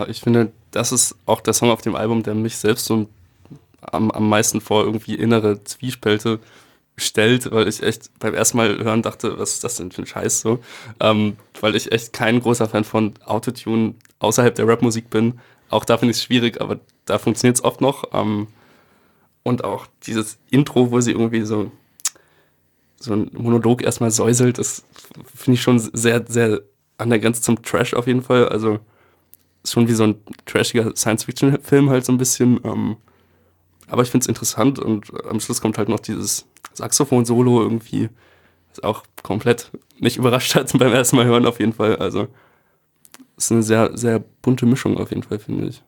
Ich 0.09 0.21
finde, 0.21 0.53
das 0.71 0.93
ist 0.93 1.17
auch 1.27 1.41
der 1.41 1.55
Song 1.55 1.71
auf 1.71 1.83
dem 1.83 1.95
Album, 1.95 2.23
der 2.23 2.35
mich 2.35 2.57
selbst 2.57 2.87
so 2.87 3.09
am, 3.81 4.11
am 4.11 4.29
meisten 4.29 4.61
vor 4.61 4.85
irgendwie 4.85 5.15
innere 5.15 5.62
Zwiespälte 5.65 6.41
stellt, 6.97 7.51
weil 7.51 7.69
ich 7.69 7.83
echt 7.83 8.11
beim 8.19 8.35
ersten 8.35 8.57
Mal 8.59 8.79
hören 8.79 9.03
dachte, 9.03 9.38
was 9.38 9.55
ist 9.55 9.65
das 9.65 9.77
denn 9.77 9.91
für 9.91 10.03
ein 10.03 10.07
Scheiß 10.07 10.41
so? 10.41 10.61
Ähm, 11.01 11.37
weil 11.61 11.75
ich 11.75 11.93
echt 11.93 12.12
kein 12.12 12.41
großer 12.41 12.69
Fan 12.69 12.85
von 12.85 13.15
Autotune 13.25 13.95
außerhalb 14.19 14.55
der 14.55 14.69
Rapmusik 14.69 15.11
bin. 15.11 15.41
Auch 15.71 15.85
da 15.85 15.99
finde 15.99 16.12
ich 16.12 16.19
es 16.19 16.23
schwierig, 16.25 16.61
aber 16.61 16.81
da 17.07 17.19
funktioniert 17.19 17.57
es 17.57 17.65
oft 17.65 17.81
noch. 17.81 18.05
Ähm, 18.12 18.47
und 19.43 19.65
auch 19.65 19.87
dieses 20.07 20.38
Intro, 20.51 20.91
wo 20.91 21.01
sie 21.01 21.12
irgendwie 21.12 21.43
so, 21.43 21.73
so 22.97 23.15
ein 23.15 23.31
Monolog 23.33 23.83
erstmal 23.83 24.11
säuselt, 24.11 24.59
das 24.59 24.85
finde 25.35 25.55
ich 25.55 25.62
schon 25.62 25.79
sehr, 25.79 26.25
sehr 26.29 26.61
an 26.99 27.11
der 27.11 27.19
Grenze 27.19 27.43
zum 27.43 27.62
Trash 27.62 27.95
auf 27.95 28.07
jeden 28.07 28.23
Fall. 28.23 28.49
Also 28.49 28.79
schon 29.64 29.88
wie 29.88 29.92
so 29.94 30.05
ein 30.05 30.16
trashiger 30.46 30.94
Science-Fiction-Film 30.96 31.90
halt 31.90 32.05
so 32.05 32.12
ein 32.12 32.18
bisschen. 32.18 32.61
Ähm, 32.64 32.96
aber 33.88 34.03
ich 34.03 34.11
finde 34.11 34.25
es 34.25 34.29
interessant 34.29 34.79
und 34.79 35.12
am 35.27 35.40
Schluss 35.40 35.61
kommt 35.61 35.79
halt 35.79 35.88
noch 35.88 36.01
dieses 36.01 36.46
Saxophon-Solo 36.75 37.62
irgendwie, 37.62 38.09
das 38.70 38.83
auch 38.83 39.03
komplett 39.22 39.70
mich 39.98 40.16
überrascht 40.16 40.55
hat 40.55 40.72
beim 40.79 40.92
ersten 40.92 41.16
Mal 41.16 41.27
hören 41.27 41.46
auf 41.46 41.61
jeden 41.61 41.72
Fall. 41.75 41.96
Also 41.96 42.29
ist 43.37 43.53
eine 43.53 43.62
sehr, 43.62 43.96
sehr 43.96 44.18
bunte 44.42 44.66
Mischung 44.66 44.98
auf 44.98 45.11
jeden 45.11 45.22
Fall, 45.22 45.38
finde 45.38 45.66
ich. 45.68 45.83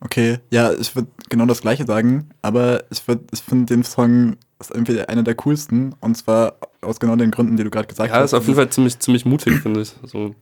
Okay, 0.00 0.38
ja, 0.50 0.72
ich 0.72 0.94
würde 0.94 1.08
genau 1.30 1.46
das 1.46 1.62
gleiche 1.62 1.86
sagen, 1.86 2.28
aber 2.42 2.84
ich, 2.90 2.98
würd- 3.00 3.20
ich 3.32 3.40
finde 3.40 3.74
den 3.74 3.84
Song 3.84 4.36
ist 4.60 4.70
irgendwie 4.70 5.00
einer 5.00 5.22
der 5.22 5.34
coolsten 5.36 5.94
und 6.00 6.14
zwar 6.16 6.56
aus 6.82 7.00
genau 7.00 7.16
den 7.16 7.30
Gründen, 7.30 7.56
die 7.56 7.64
du 7.64 7.70
gerade 7.70 7.88
gesagt 7.88 8.10
Ja, 8.10 8.16
hast. 8.16 8.30
ist 8.32 8.34
auf 8.34 8.44
jeden 8.44 8.56
Fall 8.56 8.68
ziemlich, 8.70 8.98
ziemlich 8.98 9.24
mutig, 9.24 9.54
finde 9.60 9.80
ich. 9.80 9.94
So. 10.04 10.34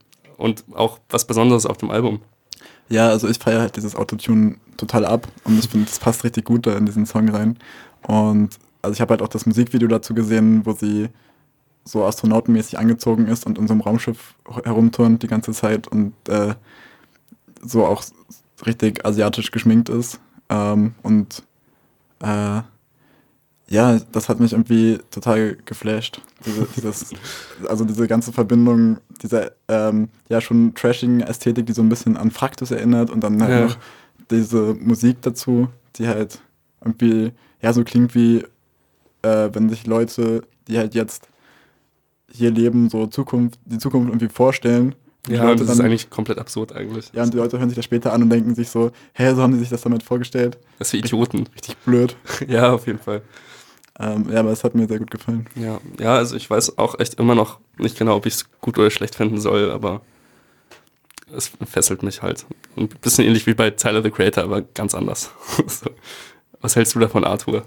Und 0.42 0.64
auch 0.74 0.98
was 1.08 1.24
Besonderes 1.24 1.66
auf 1.66 1.76
dem 1.76 1.92
Album. 1.92 2.20
Ja, 2.88 3.08
also 3.10 3.28
ich 3.28 3.38
feiere 3.38 3.60
halt 3.60 3.76
dieses 3.76 3.94
Autotune 3.94 4.56
total 4.76 5.06
ab 5.06 5.28
und 5.44 5.56
ich 5.56 5.68
finde, 5.68 5.86
das 5.86 6.00
passt 6.00 6.24
richtig 6.24 6.44
gut 6.44 6.66
da 6.66 6.76
in 6.76 6.84
diesen 6.84 7.06
Song 7.06 7.28
rein. 7.28 7.58
Und 8.02 8.58
also 8.82 8.92
ich 8.92 9.00
habe 9.00 9.12
halt 9.12 9.22
auch 9.22 9.28
das 9.28 9.46
Musikvideo 9.46 9.86
dazu 9.86 10.14
gesehen, 10.14 10.66
wo 10.66 10.72
sie 10.72 11.10
so 11.84 12.04
astronautenmäßig 12.04 12.76
angezogen 12.76 13.28
ist 13.28 13.46
und 13.46 13.56
in 13.56 13.68
so 13.68 13.74
einem 13.74 13.82
Raumschiff 13.82 14.34
herumturnt 14.64 15.22
die 15.22 15.28
ganze 15.28 15.52
Zeit 15.52 15.86
und 15.86 16.12
äh, 16.28 16.54
so 17.62 17.86
auch 17.86 18.02
richtig 18.66 19.06
asiatisch 19.06 19.52
geschminkt 19.52 19.90
ist. 19.90 20.18
Ähm, 20.48 20.96
und 21.04 21.44
äh, 22.20 22.62
ja, 23.72 23.98
das 24.12 24.28
hat 24.28 24.38
mich 24.38 24.52
irgendwie 24.52 24.98
total 25.10 25.56
geflasht. 25.64 26.20
Diese, 26.44 26.66
dieses, 26.76 27.10
also 27.68 27.84
diese 27.84 28.06
ganze 28.06 28.32
Verbindung 28.32 28.98
dieser 29.22 29.52
ähm, 29.68 30.08
ja 30.28 30.40
schon 30.40 30.74
trashigen 30.74 31.20
Ästhetik, 31.20 31.66
die 31.66 31.72
so 31.72 31.82
ein 31.82 31.88
bisschen 31.88 32.16
an 32.16 32.30
Fraktus 32.30 32.70
erinnert 32.70 33.10
und 33.10 33.20
dann 33.22 33.42
halt 33.42 33.50
Ja. 33.52 33.64
noch 33.66 33.76
diese 34.30 34.74
Musik 34.74 35.22
dazu, 35.22 35.68
die 35.96 36.06
halt 36.06 36.40
irgendwie 36.84 37.32
ja 37.62 37.72
so 37.72 37.82
klingt 37.84 38.14
wie 38.14 38.44
äh, 39.22 39.48
wenn 39.52 39.68
sich 39.68 39.86
Leute, 39.86 40.42
die 40.68 40.76
halt 40.78 40.94
jetzt 40.94 41.28
hier 42.30 42.50
leben, 42.50 42.88
so 42.90 43.06
Zukunft, 43.06 43.58
die 43.64 43.78
Zukunft 43.78 44.08
irgendwie 44.10 44.28
vorstellen. 44.28 44.94
Ja, 45.28 45.44
Leute 45.44 45.60
das 45.62 45.70
ist 45.70 45.78
dann- 45.78 45.86
eigentlich 45.86 46.10
komplett 46.10 46.38
absurd 46.38 46.72
eigentlich. 46.74 47.10
ja, 47.14 47.22
und 47.22 47.32
die 47.32 47.36
Leute 47.38 47.58
hören 47.58 47.68
sich 47.68 47.76
das 47.76 47.84
später 47.84 48.12
an 48.12 48.22
und 48.24 48.30
denken 48.30 48.54
sich 48.56 48.68
so, 48.70 48.90
hä, 49.12 49.32
so 49.34 49.40
haben 49.42 49.52
die 49.52 49.60
sich 49.60 49.68
das 49.68 49.82
damit 49.82 50.02
vorgestellt. 50.02 50.58
Das 50.78 50.88
ist 50.88 50.90
für 50.92 50.96
Idioten. 50.96 51.46
Richtig 51.54 51.76
blöd. 51.78 52.16
ja, 52.48 52.72
auf 52.72 52.86
jeden 52.88 52.98
Fall. 52.98 53.22
Ähm, 53.98 54.26
ja, 54.32 54.40
aber 54.40 54.50
es 54.50 54.64
hat 54.64 54.74
mir 54.74 54.86
sehr 54.88 54.98
gut 54.98 55.10
gefallen. 55.10 55.46
Ja, 55.54 55.80
ja, 55.98 56.14
also 56.14 56.36
ich 56.36 56.48
weiß 56.48 56.78
auch 56.78 56.98
echt 56.98 57.14
immer 57.14 57.34
noch 57.34 57.58
nicht 57.78 57.98
genau, 57.98 58.16
ob 58.16 58.26
ich 58.26 58.34
es 58.34 58.50
gut 58.60 58.78
oder 58.78 58.90
schlecht 58.90 59.14
finden 59.14 59.40
soll, 59.40 59.70
aber 59.70 60.00
es 61.34 61.52
fesselt 61.66 62.02
mich 62.02 62.22
halt. 62.22 62.46
Ein 62.76 62.88
bisschen 62.88 63.24
ähnlich 63.26 63.46
wie 63.46 63.54
bei 63.54 63.70
Tyler 63.70 64.02
the 64.02 64.10
Creator, 64.10 64.44
aber 64.44 64.62
ganz 64.62 64.94
anders. 64.94 65.30
so. 65.66 65.90
Was 66.60 66.76
hältst 66.76 66.94
du 66.94 67.00
davon, 67.00 67.24
Arthur? 67.24 67.66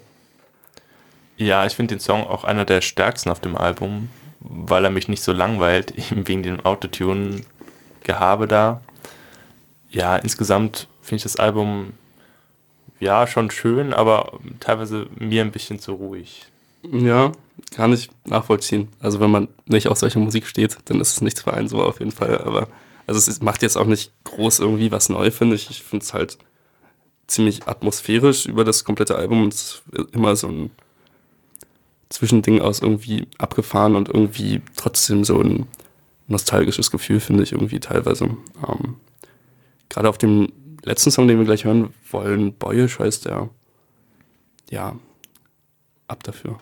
Ja, 1.38 1.66
ich 1.66 1.74
finde 1.74 1.96
den 1.96 2.00
Song 2.00 2.26
auch 2.26 2.44
einer 2.44 2.66
der 2.66 2.82
stärksten 2.82 3.30
auf 3.30 3.42
dem 3.42 3.58
Album, 3.58 4.10
weil 4.40 4.86
er 4.86 4.92
mich 4.92 5.08
nicht 5.08 5.24
so 5.24 5.34
langweilt, 5.34 5.92
eben 6.12 6.28
wegen 6.28 6.44
dem 6.44 6.66
Autotune-Gehabe 6.66 8.48
da. 8.48 8.82
Ja, 9.90 10.16
insgesamt 10.16 10.88
finde 11.02 11.18
ich 11.18 11.24
das 11.24 11.36
Album 11.38 11.94
ja 13.06 13.28
schon 13.28 13.52
schön, 13.52 13.94
aber 13.94 14.40
teilweise 14.60 15.08
mir 15.18 15.42
ein 15.42 15.52
bisschen 15.52 15.80
zu 15.80 15.94
ruhig. 15.94 16.46
Ja, 16.92 17.32
kann 17.72 17.94
ich 17.94 18.10
nachvollziehen. 18.26 18.90
Also 19.00 19.20
wenn 19.20 19.32
man 19.32 19.48
nicht 19.66 19.88
auf 19.88 19.98
solche 19.98 20.20
Musik 20.20 20.46
steht, 20.46 20.78
dann 20.86 21.00
ist 21.00 21.14
es 21.14 21.22
nichts 21.22 21.42
für 21.42 21.54
einen 21.54 21.68
so 21.68 21.82
auf 21.82 22.00
jeden 22.00 22.12
Fall. 22.12 22.40
Aber 22.40 22.68
also 23.08 23.32
es 23.32 23.42
macht 23.42 23.62
jetzt 23.62 23.78
auch 23.78 23.86
nicht 23.86 24.12
groß 24.24 24.60
irgendwie 24.60 24.92
was 24.92 25.10
neu, 25.10 25.32
finde 25.32 25.56
ich. 25.56 25.70
Ich 25.70 25.84
finde 25.84 26.04
es 26.04 26.14
halt 26.14 26.38
ziemlich 27.28 27.68
atmosphärisch 27.68 28.46
über 28.46 28.64
das 28.64 28.84
komplette 28.84 29.16
Album. 29.16 29.48
Es 29.48 29.82
ist 29.92 30.14
immer 30.14 30.36
so 30.36 30.48
ein 30.48 30.72
Zwischending 32.10 32.62
aus 32.62 32.82
irgendwie 32.82 33.28
abgefahren 33.38 33.96
und 33.96 34.10
irgendwie 34.10 34.62
trotzdem 34.76 35.24
so 35.24 35.40
ein 35.42 35.68
nostalgisches 36.28 36.92
Gefühl, 36.92 37.20
finde 37.20 37.44
ich 37.44 37.52
irgendwie 37.52 37.80
teilweise. 37.80 38.26
Ähm, 38.26 38.96
Gerade 39.90 40.10
auf 40.10 40.18
dem 40.18 40.52
letzten 40.86 41.12
Song, 41.12 41.28
den 41.28 41.38
wir 41.38 41.46
gleich 41.46 41.66
hören 41.66 41.94
wollen, 42.10 42.54
Boyish 42.54 43.00
heißt 43.00 43.26
der. 43.26 43.50
Ja, 44.70 44.96
ab 46.08 46.24
dafür. 46.24 46.60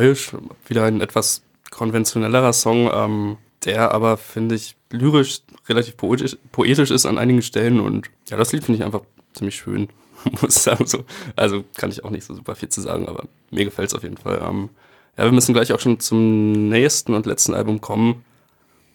Boyish, 0.00 0.32
wieder 0.66 0.84
ein 0.84 1.02
etwas 1.02 1.42
konventionellerer 1.70 2.54
Song, 2.54 2.90
ähm, 2.90 3.36
der 3.66 3.92
aber, 3.92 4.16
finde 4.16 4.54
ich, 4.54 4.74
lyrisch 4.90 5.42
relativ 5.68 5.98
poetisch, 5.98 6.38
poetisch 6.52 6.90
ist 6.90 7.04
an 7.04 7.18
einigen 7.18 7.42
Stellen 7.42 7.80
und 7.80 8.08
ja, 8.30 8.38
das 8.38 8.50
Lied 8.52 8.64
finde 8.64 8.78
ich 8.78 8.84
einfach 8.84 9.02
ziemlich 9.34 9.56
schön, 9.56 9.88
muss 10.40 10.56
ich 10.56 10.62
sagen. 10.62 10.86
So. 10.86 11.04
Also 11.36 11.64
kann 11.76 11.90
ich 11.90 12.02
auch 12.02 12.10
nicht 12.10 12.24
so 12.24 12.34
super 12.34 12.54
viel 12.54 12.70
zu 12.70 12.80
sagen, 12.80 13.08
aber 13.08 13.24
mir 13.50 13.66
gefällt 13.66 13.90
es 13.90 13.94
auf 13.94 14.02
jeden 14.02 14.16
Fall. 14.16 14.40
Ähm, 14.42 14.70
ja, 15.18 15.24
wir 15.24 15.32
müssen 15.32 15.52
gleich 15.52 15.70
auch 15.74 15.80
schon 15.80 16.00
zum 16.00 16.70
nächsten 16.70 17.12
und 17.12 17.26
letzten 17.26 17.52
Album 17.52 17.82
kommen. 17.82 18.24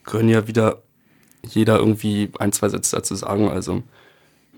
Können 0.06 0.30
ja 0.30 0.48
wieder 0.48 0.82
jeder 1.44 1.78
irgendwie 1.78 2.32
ein, 2.40 2.52
zwei 2.52 2.70
Sätze 2.70 2.96
dazu 2.96 3.14
sagen. 3.14 3.48
Also 3.48 3.84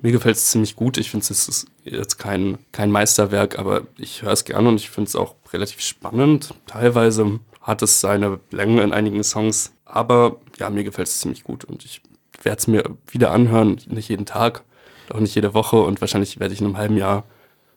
mir 0.01 0.11
gefällt 0.11 0.37
es 0.37 0.51
ziemlich 0.51 0.75
gut. 0.75 0.97
Ich 0.97 1.11
finde 1.11 1.25
es 1.29 1.65
jetzt 1.83 2.17
kein, 2.17 2.57
kein 2.71 2.91
Meisterwerk, 2.91 3.57
aber 3.57 3.83
ich 3.97 4.21
höre 4.21 4.31
es 4.31 4.45
gerne 4.45 4.69
und 4.69 4.75
ich 4.75 4.89
finde 4.89 5.07
es 5.07 5.15
auch 5.15 5.35
relativ 5.51 5.81
spannend. 5.81 6.53
Teilweise 6.65 7.39
hat 7.61 7.81
es 7.81 8.01
seine 8.01 8.39
Längen 8.51 8.79
in 8.79 8.93
einigen 8.93 9.23
Songs, 9.23 9.73
aber 9.85 10.37
ja, 10.57 10.69
mir 10.69 10.83
gefällt 10.83 11.07
es 11.07 11.19
ziemlich 11.19 11.43
gut 11.43 11.65
und 11.65 11.83
ich 11.85 12.01
werde 12.43 12.59
es 12.59 12.67
mir 12.67 12.83
wieder 13.09 13.31
anhören, 13.31 13.81
nicht 13.87 14.09
jeden 14.09 14.25
Tag, 14.25 14.63
auch 15.09 15.19
nicht 15.19 15.35
jede 15.35 15.53
Woche 15.53 15.77
und 15.77 15.99
wahrscheinlich 16.01 16.39
werde 16.39 16.53
ich 16.53 16.61
in 16.61 16.67
einem 16.67 16.77
halben 16.77 16.97
Jahr 16.97 17.23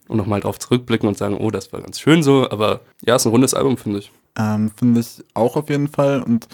nochmal 0.09 0.40
drauf 0.40 0.59
zurückblicken 0.59 1.09
und 1.09 1.16
sagen, 1.16 1.37
oh, 1.38 1.50
das 1.50 1.72
war 1.72 1.80
ganz 1.80 2.00
schön 2.00 2.22
so, 2.22 2.50
aber 2.50 2.80
ja, 3.04 3.16
ist 3.16 3.26
ein 3.26 3.30
rundes 3.30 3.54
Album, 3.54 3.76
finde 3.76 4.00
ich. 4.00 4.11
Ähm, 4.38 4.70
Finde 4.76 5.00
ich 5.00 5.24
auch 5.35 5.56
auf 5.56 5.68
jeden 5.68 5.88
Fall. 5.88 6.22
Und 6.22 6.48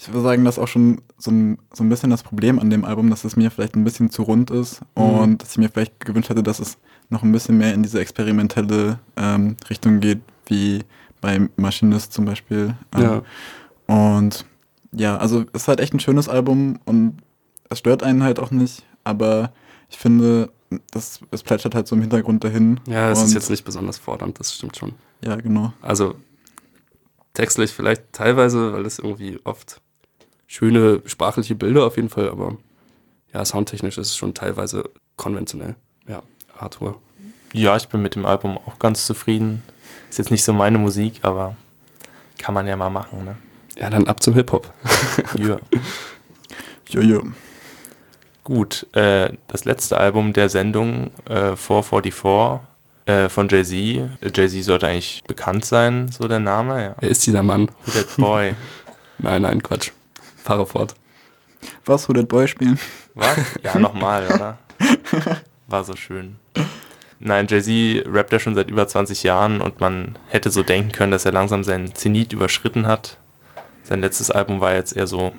ich 0.00 0.08
würde 0.08 0.22
sagen, 0.22 0.44
das 0.46 0.56
ist 0.56 0.62
auch 0.62 0.68
schon 0.68 1.02
so 1.18 1.30
ein, 1.30 1.58
so 1.74 1.84
ein 1.84 1.90
bisschen 1.90 2.08
das 2.08 2.22
Problem 2.22 2.58
an 2.58 2.70
dem 2.70 2.86
Album, 2.86 3.10
dass 3.10 3.24
es 3.24 3.36
mir 3.36 3.50
vielleicht 3.50 3.76
ein 3.76 3.84
bisschen 3.84 4.10
zu 4.10 4.22
rund 4.22 4.50
ist 4.50 4.80
und 4.94 5.42
dass 5.42 5.50
ich 5.52 5.58
mir 5.58 5.68
vielleicht 5.68 6.00
gewünscht 6.00 6.30
hätte, 6.30 6.42
dass 6.42 6.58
es 6.58 6.78
noch 7.10 7.22
ein 7.22 7.32
bisschen 7.32 7.58
mehr 7.58 7.74
in 7.74 7.82
diese 7.82 8.00
experimentelle 8.00 8.98
ähm, 9.16 9.56
Richtung 9.68 10.00
geht, 10.00 10.20
wie 10.46 10.84
bei 11.20 11.48
Machinist 11.56 12.14
zum 12.14 12.24
Beispiel. 12.24 12.74
Ähm, 12.94 13.02
Ja. 13.02 13.22
Und 13.86 14.46
ja, 14.92 15.18
also 15.18 15.44
es 15.52 15.62
ist 15.62 15.68
halt 15.68 15.80
echt 15.80 15.92
ein 15.92 16.00
schönes 16.00 16.30
Album 16.30 16.78
und 16.86 17.18
es 17.68 17.78
stört 17.78 18.02
einen 18.02 18.22
halt 18.22 18.38
auch 18.38 18.50
nicht, 18.52 18.84
aber 19.04 19.52
ich 19.90 19.98
finde, 19.98 20.50
das, 20.92 21.20
es 21.30 21.42
plätschert 21.42 21.74
halt 21.74 21.86
so 21.86 21.94
im 21.94 22.00
Hintergrund 22.00 22.42
dahin. 22.42 22.80
Ja, 22.86 23.10
es 23.10 23.22
ist 23.22 23.34
jetzt 23.34 23.50
nicht 23.50 23.64
besonders 23.64 23.98
fordernd, 23.98 24.40
das 24.40 24.54
stimmt 24.54 24.76
schon. 24.76 24.94
Ja, 25.22 25.36
genau. 25.36 25.74
Also 25.82 26.14
textlich 27.34 27.72
vielleicht 27.72 28.12
teilweise, 28.12 28.72
weil 28.72 28.86
es 28.86 28.98
irgendwie 28.98 29.38
oft 29.44 29.82
schöne 30.50 31.00
sprachliche 31.06 31.54
Bilder 31.54 31.86
auf 31.86 31.94
jeden 31.96 32.08
Fall, 32.08 32.28
aber 32.28 32.56
ja, 33.32 33.44
soundtechnisch 33.44 33.98
ist 33.98 34.08
es 34.08 34.16
schon 34.16 34.34
teilweise 34.34 34.90
konventionell. 35.16 35.76
Ja, 36.08 36.22
Arthur. 36.58 37.00
Ja, 37.52 37.76
ich 37.76 37.88
bin 37.88 38.02
mit 38.02 38.16
dem 38.16 38.26
Album 38.26 38.58
auch 38.58 38.80
ganz 38.80 39.06
zufrieden. 39.06 39.62
Ist 40.08 40.18
jetzt 40.18 40.32
nicht 40.32 40.42
so 40.42 40.52
meine 40.52 40.78
Musik, 40.78 41.20
aber 41.22 41.56
kann 42.38 42.52
man 42.52 42.66
ja 42.66 42.76
mal 42.76 42.90
machen, 42.90 43.24
ne? 43.24 43.36
Ja, 43.78 43.90
dann 43.90 44.08
ab 44.08 44.22
zum 44.22 44.34
Hip-Hop. 44.34 44.72
Ja. 45.38 45.58
Jojo. 46.88 47.22
Gut, 48.42 48.86
äh, 48.96 49.32
das 49.46 49.64
letzte 49.64 49.98
Album 49.98 50.32
der 50.32 50.48
Sendung, 50.48 51.12
äh, 51.26 51.54
444 51.54 52.60
äh, 53.06 53.28
von 53.28 53.48
Jay-Z. 53.48 54.34
Jay-Z 54.34 54.64
sollte 54.64 54.88
eigentlich 54.88 55.22
bekannt 55.28 55.64
sein, 55.64 56.08
so 56.08 56.26
der 56.26 56.40
Name, 56.40 56.82
ja. 56.82 56.96
Wer 56.98 57.10
ist 57.10 57.24
dieser 57.24 57.44
Mann? 57.44 57.70
That 57.94 58.16
Boy. 58.16 58.56
Nein, 59.18 59.42
nein, 59.42 59.62
Quatsch. 59.62 59.92
Fahre 60.50 60.66
fort. 60.66 60.96
Was, 61.84 62.08
That 62.08 62.26
Boy 62.26 62.48
spielen? 62.48 62.76
Was? 63.14 63.38
Ja, 63.62 63.78
nochmal, 63.78 64.26
oder? 64.26 64.58
War 65.68 65.84
so 65.84 65.94
schön. 65.94 66.40
Nein, 67.20 67.46
Jay-Z 67.48 68.04
rappt 68.12 68.32
ja 68.32 68.40
schon 68.40 68.56
seit 68.56 68.68
über 68.68 68.88
20 68.88 69.22
Jahren 69.22 69.60
und 69.60 69.78
man 69.78 70.18
hätte 70.26 70.50
so 70.50 70.64
denken 70.64 70.90
können, 70.90 71.12
dass 71.12 71.24
er 71.24 71.30
langsam 71.30 71.62
seinen 71.62 71.94
Zenit 71.94 72.32
überschritten 72.32 72.88
hat. 72.88 73.18
Sein 73.84 74.00
letztes 74.00 74.32
Album 74.32 74.60
war 74.60 74.74
jetzt 74.74 74.96
eher 74.96 75.06
so 75.06 75.32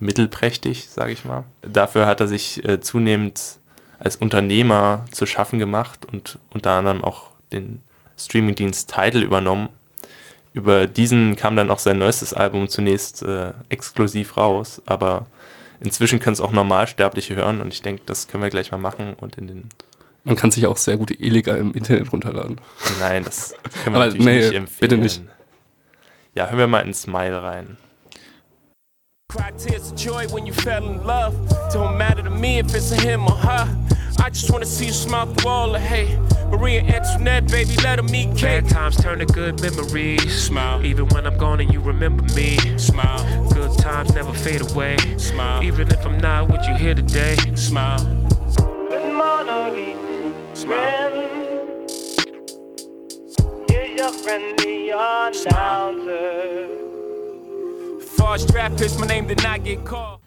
mittelprächtig, 0.00 0.90
sage 0.90 1.12
ich 1.12 1.24
mal. 1.24 1.44
Dafür 1.62 2.04
hat 2.04 2.20
er 2.20 2.28
sich 2.28 2.62
äh, 2.68 2.78
zunehmend 2.78 3.60
als 3.98 4.16
Unternehmer 4.16 5.06
zu 5.12 5.24
schaffen 5.24 5.58
gemacht 5.58 6.04
und 6.12 6.38
unter 6.50 6.72
anderem 6.72 7.02
auch 7.02 7.30
den 7.52 7.80
Streamingdienst 8.18 8.92
Tidal 8.92 9.22
übernommen. 9.22 9.70
Über 10.58 10.88
diesen 10.88 11.36
kam 11.36 11.54
dann 11.54 11.70
auch 11.70 11.78
sein 11.78 11.98
neuestes 11.98 12.34
Album 12.34 12.68
zunächst 12.68 13.22
äh, 13.22 13.52
exklusiv 13.68 14.36
raus, 14.36 14.82
aber 14.86 15.26
inzwischen 15.78 16.18
können 16.18 16.34
es 16.34 16.40
auch 16.40 16.50
Normalsterbliche 16.50 17.36
hören 17.36 17.60
und 17.60 17.72
ich 17.72 17.80
denke, 17.80 18.02
das 18.06 18.26
können 18.26 18.42
wir 18.42 18.50
gleich 18.50 18.72
mal 18.72 18.78
machen 18.78 19.14
und 19.20 19.38
in 19.38 19.46
den. 19.46 19.68
Man 20.24 20.34
kann 20.34 20.50
sich 20.50 20.66
auch 20.66 20.76
sehr 20.76 20.96
gut 20.96 21.12
illegal 21.12 21.58
im 21.58 21.74
Internet 21.74 22.12
runterladen. 22.12 22.60
Nein, 22.98 23.22
das 23.22 23.54
können 23.84 23.94
wir 23.94 24.02
Aber 24.02 24.06
natürlich 24.06 24.26
nee, 24.26 24.38
nicht 24.38 24.52
empfehlen. 24.52 24.80
bitte 24.80 24.96
nicht. 24.98 25.22
Ja, 26.34 26.48
hören 26.48 26.58
wir 26.58 26.66
mal 26.66 26.80
in 26.80 26.92
Smile 26.92 27.40
rein. 27.40 27.76
Cry 29.28 29.52
tears 29.56 29.92
of 29.92 29.96
joy 29.96 30.26
when 30.32 30.44
you 30.44 30.52
fell 30.52 30.82
in 30.82 31.04
love. 31.06 31.36
Don't 31.72 31.96
matter 31.96 32.24
to 32.24 32.30
me 32.30 32.58
if 32.58 32.74
it's 32.74 32.90
a 32.90 33.00
him 33.00 33.28
or 33.28 33.40
her. 33.40 33.68
I 34.20 34.30
just 34.30 34.50
wanna 34.50 34.66
see 34.66 34.86
you 34.86 34.92
smile 34.92 35.26
through 35.26 35.50
all 35.50 35.72
the 35.72 35.78
hate. 35.78 36.18
Maria 36.50 36.82
Antoinette, 36.82 37.46
baby, 37.48 37.76
let 37.82 37.98
her 37.98 38.02
meet 38.02 38.36
Kate. 38.36 38.62
Bad 38.62 38.68
times 38.68 38.96
turn 38.96 39.18
to 39.18 39.26
good 39.26 39.60
memories. 39.60 40.44
Smile. 40.44 40.84
Even 40.84 41.06
when 41.08 41.26
I'm 41.26 41.36
gone 41.36 41.60
and 41.60 41.72
you 41.72 41.80
remember 41.80 42.22
me. 42.34 42.56
Smile. 42.78 43.48
Good 43.50 43.78
times 43.78 44.14
never 44.14 44.32
fade 44.32 44.62
away. 44.70 44.96
Smile. 45.18 45.62
Even 45.62 45.88
if 45.88 46.04
I'm 46.06 46.18
not 46.18 46.48
with 46.48 46.66
you 46.66 46.74
here 46.74 46.94
today. 46.94 47.36
Smile. 47.54 47.98
Forged 58.16 58.54
rappers, 58.54 58.98
my 58.98 59.06
name 59.06 59.26
did 59.26 59.42
not 59.42 59.64
get 59.64 59.84
called. 59.84 60.20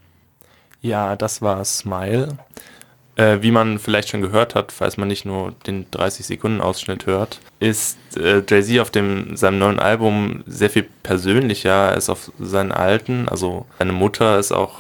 Ja, 0.82 1.16
das 1.16 1.42
war 1.42 1.64
Smile. 1.66 2.38
Äh, 3.22 3.44
wie 3.44 3.52
man 3.52 3.78
vielleicht 3.78 4.10
schon 4.10 4.22
gehört 4.22 4.56
hat, 4.56 4.72
falls 4.72 4.98
man 4.98 5.08
nicht 5.08 5.26
nur 5.26 5.52
den 5.68 5.86
30-Sekunden-Ausschnitt 5.92 7.06
hört, 7.06 7.40
ist 7.60 8.00
äh, 8.18 8.42
Jay-Z 8.50 8.80
auf 8.80 8.90
dem, 8.90 9.38
seinem 9.38 9.60
neuen 9.60 9.80
Album 9.80 10.44
sehr 10.48 10.72
viel 10.72 10.88
persönlicher 11.04 11.90
als 11.90 12.10
auf 12.10 12.32
seinen 12.40 12.72
alten. 12.72 13.30
Also 13.30 13.68
seine 13.78 13.92
Mutter 13.92 14.40
ist 14.40 14.52
auch 14.52 14.74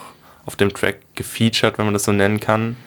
auf 0.47 0.55
dem 0.55 0.73
Track 0.73 1.01
gefeatured, 1.13 1.77
wenn 1.77 1.85
man 1.85 1.93
das 1.93 2.05
so 2.05 2.13
nennen 2.13 2.39
kann. 2.39 2.77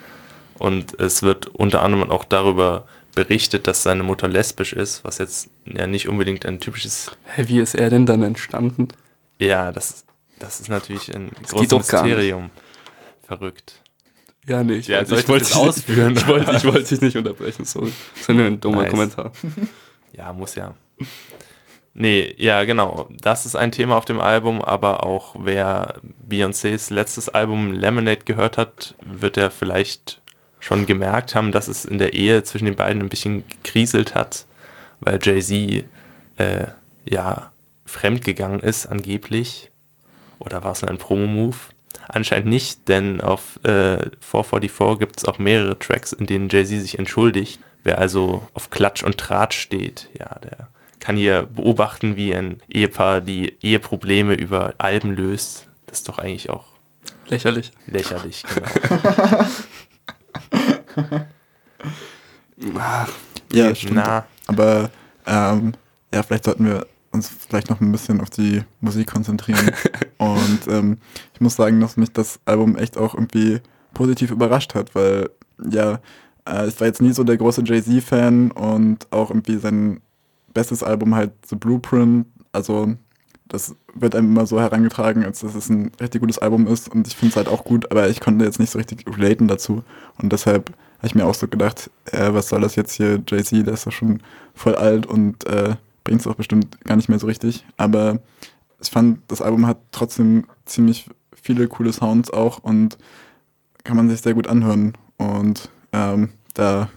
Und 0.59 0.99
es 0.99 1.23
wird 1.23 1.47
unter 1.47 1.83
anderem 1.83 2.11
auch 2.11 2.25
darüber 2.25 2.85
berichtet, 3.13 3.65
dass 3.65 3.81
seine 3.81 4.03
Mutter 4.03 4.27
lesbisch 4.27 4.73
ist, 4.73 5.05
was 5.05 5.19
jetzt 5.19 5.49
ja 5.63 5.87
nicht 5.87 6.09
unbedingt 6.09 6.45
ein 6.45 6.59
typisches 6.59 7.11
Hä, 7.33 7.45
wie 7.47 7.59
ist 7.59 7.75
er 7.75 7.89
denn 7.89 8.05
dann 8.05 8.23
entstanden? 8.23 8.89
Ja, 9.39 9.71
das, 9.71 10.03
das 10.37 10.59
ist 10.59 10.67
natürlich 10.67 11.15
ein 11.15 11.29
geht 11.29 11.47
großes. 11.47 11.93
Mysterium. 11.93 12.49
Verrückt. 13.25 13.84
Ja, 14.47 14.63
nee, 14.63 14.75
ich, 14.75 14.87
Ja, 14.87 14.97
wollte- 14.97 15.09
soll 15.25 15.37
ich 15.37 15.43
das 15.43 15.47
dich- 15.49 15.57
ausführen? 15.57 16.15
Ich 16.15 16.27
wollte, 16.27 16.55
ich 16.55 16.65
wollte 16.65 16.83
dich 16.89 17.01
nicht 17.01 17.17
unterbrechen, 17.17 17.65
sorry. 17.65 17.91
Das 18.13 18.21
ist 18.21 18.29
nur 18.29 18.45
ein 18.45 18.59
dummer 18.59 18.81
Nice. 18.83 18.91
Kommentar. 18.91 19.31
Ja, 20.13 20.31
muss 20.31 20.55
ja. 20.55 20.73
Nee, 21.93 22.33
ja, 22.37 22.63
genau. 22.65 23.09
Das 23.21 23.45
ist 23.45 23.55
ein 23.55 23.71
Thema 23.71 23.97
auf 23.97 24.05
dem 24.05 24.19
Album, 24.21 24.61
aber 24.61 25.05
auch 25.05 25.35
wer 25.39 25.95
Beyoncés 26.29 26.93
letztes 26.93 27.29
Album 27.29 27.71
Lemonade 27.73 28.21
gehört 28.25 28.57
hat, 28.57 28.95
wird 29.05 29.37
er 29.37 29.49
vielleicht 29.51 30.21
schon 30.59 30.85
gemerkt 30.85 31.35
haben, 31.35 31.51
dass 31.51 31.67
es 31.67 31.85
in 31.85 31.97
der 31.97 32.13
Ehe 32.13 32.43
zwischen 32.43 32.65
den 32.65 32.75
beiden 32.75 33.01
ein 33.01 33.09
bisschen 33.09 33.43
gekriselt 33.47 34.15
hat, 34.15 34.45
weil 34.99 35.19
Jay-Z 35.21 35.85
äh, 36.37 36.67
ja 37.05 37.51
fremdgegangen 37.85 38.59
ist, 38.61 38.85
angeblich. 38.87 39.69
Oder 40.39 40.63
war 40.63 40.71
es 40.73 40.81
nur 40.81 40.91
ein 40.91 40.97
Promo-Move? 40.97 41.55
Anscheinend 42.07 42.47
nicht, 42.47 42.87
denn 42.87 43.21
auf 43.21 43.59
äh, 43.63 44.09
444 44.21 44.99
gibt 44.99 45.17
es 45.17 45.25
auch 45.25 45.39
mehrere 45.39 45.77
Tracks, 45.79 46.13
in 46.13 46.25
denen 46.25 46.49
Jay-Z 46.49 46.81
sich 46.81 46.99
entschuldigt. 46.99 47.59
Wer 47.83 47.99
also 47.99 48.47
auf 48.53 48.69
Klatsch 48.69 49.03
und 49.03 49.17
Tratsch 49.17 49.57
steht, 49.59 50.09
ja, 50.17 50.39
der 50.39 50.69
kann 50.99 51.17
hier 51.17 51.43
beobachten, 51.43 52.15
wie 52.15 52.33
ein 52.33 52.61
Ehepaar 52.67 53.21
die 53.21 53.55
Eheprobleme 53.61 54.33
über 54.33 54.73
Alben 54.79 55.15
löst. 55.15 55.67
Das 55.85 55.99
ist 55.99 56.09
doch 56.09 56.17
eigentlich 56.17 56.49
auch 56.49 56.65
Lächerlich. 57.27 57.71
lächerlich, 57.87 58.43
genau. 58.53 58.67
Ach, 62.79 63.09
Ja, 63.53 63.75
stimmt. 63.75 63.95
Na, 63.95 64.25
Aber 64.47 64.89
ähm, 65.27 65.73
ja, 66.13 66.23
vielleicht 66.23 66.45
sollten 66.45 66.65
wir 66.65 66.87
uns 67.15 67.29
vielleicht 67.29 67.69
noch 67.69 67.81
ein 67.81 67.91
bisschen 67.91 68.21
auf 68.21 68.29
die 68.29 68.63
Musik 68.81 69.11
konzentrieren. 69.11 69.71
und 70.17 70.59
ähm, 70.67 70.97
ich 71.33 71.41
muss 71.41 71.55
sagen, 71.55 71.79
dass 71.79 71.97
mich 71.97 72.11
das 72.11 72.39
Album 72.45 72.75
echt 72.75 72.97
auch 72.97 73.15
irgendwie 73.15 73.61
positiv 73.93 74.31
überrascht 74.31 74.75
hat, 74.75 74.93
weil 74.93 75.29
ja, 75.69 75.99
äh, 76.47 76.67
ich 76.67 76.79
war 76.79 76.87
jetzt 76.87 77.01
nie 77.01 77.13
so 77.13 77.23
der 77.23 77.37
große 77.37 77.63
Jay-Z-Fan 77.65 78.51
und 78.51 79.11
auch 79.11 79.31
irgendwie 79.31 79.57
sein 79.57 80.01
bestes 80.53 80.83
Album 80.83 81.15
halt 81.15 81.31
The 81.47 81.55
Blueprint, 81.55 82.27
also 82.51 82.95
das 83.47 83.75
wird 83.93 84.15
einem 84.15 84.31
immer 84.31 84.45
so 84.45 84.59
herangetragen, 84.59 85.23
als 85.23 85.39
dass 85.41 85.55
es 85.55 85.69
ein 85.69 85.91
richtig 85.99 86.21
gutes 86.21 86.39
Album 86.39 86.67
ist 86.67 86.89
und 86.89 87.07
ich 87.07 87.15
finde 87.15 87.31
es 87.31 87.35
halt 87.35 87.47
auch 87.47 87.63
gut, 87.63 87.91
aber 87.91 88.09
ich 88.09 88.19
konnte 88.19 88.45
jetzt 88.45 88.59
nicht 88.59 88.71
so 88.71 88.77
richtig 88.77 89.05
relaten 89.17 89.47
dazu 89.47 89.83
und 90.21 90.31
deshalb 90.31 90.69
habe 90.97 91.07
ich 91.07 91.15
mir 91.15 91.25
auch 91.25 91.35
so 91.35 91.47
gedacht, 91.47 91.89
äh, 92.11 92.33
was 92.33 92.49
soll 92.49 92.61
das 92.61 92.75
jetzt 92.75 92.93
hier, 92.93 93.21
Jay-Z, 93.27 93.65
der 93.65 93.73
ist 93.73 93.85
doch 93.85 93.91
schon 93.91 94.21
voll 94.53 94.75
alt 94.75 95.05
und 95.05 95.45
äh, 95.45 95.75
bringt 96.05 96.21
es 96.21 96.27
auch 96.27 96.35
bestimmt 96.35 96.79
gar 96.85 96.95
nicht 96.95 97.09
mehr 97.09 97.19
so 97.19 97.27
richtig, 97.27 97.65
aber 97.75 98.19
ich 98.81 98.89
fand, 98.89 99.19
das 99.27 99.41
Album 99.41 99.67
hat 99.67 99.79
trotzdem 99.91 100.45
ziemlich 100.63 101.09
viele 101.33 101.67
coole 101.67 101.91
Sounds 101.91 102.31
auch 102.31 102.59
und 102.59 102.97
kann 103.83 103.97
man 103.97 104.09
sich 104.09 104.21
sehr 104.21 104.33
gut 104.33 104.47
anhören 104.47 104.93
und 105.17 105.69
ähm, 105.91 106.29
da, 106.53 106.89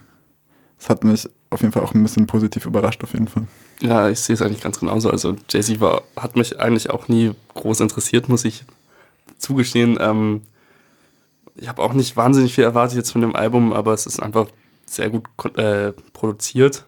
das 0.77 0.89
hat 0.89 1.03
mich 1.03 1.27
auf 1.49 1.61
jeden 1.61 1.73
Fall 1.73 1.83
auch 1.83 1.93
ein 1.93 2.03
bisschen 2.03 2.27
positiv 2.27 2.65
überrascht, 2.65 3.03
auf 3.03 3.13
jeden 3.13 3.27
Fall. 3.27 3.47
Ja, 3.81 4.09
ich 4.09 4.19
sehe 4.19 4.35
es 4.35 4.41
eigentlich 4.41 4.61
ganz 4.61 4.79
genauso. 4.79 5.09
Also 5.09 5.35
Jay-Z 5.49 5.79
hat 6.15 6.35
mich 6.35 6.59
eigentlich 6.59 6.89
auch 6.89 7.07
nie 7.07 7.31
groß 7.55 7.79
interessiert, 7.79 8.29
muss 8.29 8.45
ich 8.45 8.65
zugestehen. 9.37 9.97
Ähm, 9.99 10.41
ich 11.55 11.67
habe 11.67 11.81
auch 11.81 11.93
nicht 11.93 12.15
wahnsinnig 12.15 12.53
viel 12.53 12.63
erwartet 12.63 12.97
jetzt 12.97 13.11
von 13.11 13.21
dem 13.21 13.35
Album, 13.35 13.73
aber 13.73 13.93
es 13.93 14.05
ist 14.05 14.21
einfach 14.21 14.47
sehr 14.85 15.09
gut 15.09 15.27
äh, 15.57 15.93
produziert. 16.13 16.85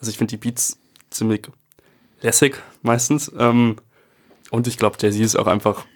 Also 0.00 0.10
ich 0.10 0.18
finde 0.18 0.32
die 0.32 0.36
Beats 0.36 0.78
ziemlich 1.14 1.48
lässig 2.20 2.56
meistens. 2.82 3.30
Ähm, 3.38 3.76
und 4.50 4.66
ich 4.66 4.76
glaube, 4.76 4.96
Jay-Z 5.00 5.20
ist 5.20 5.36
auch 5.36 5.46
einfach 5.46 5.86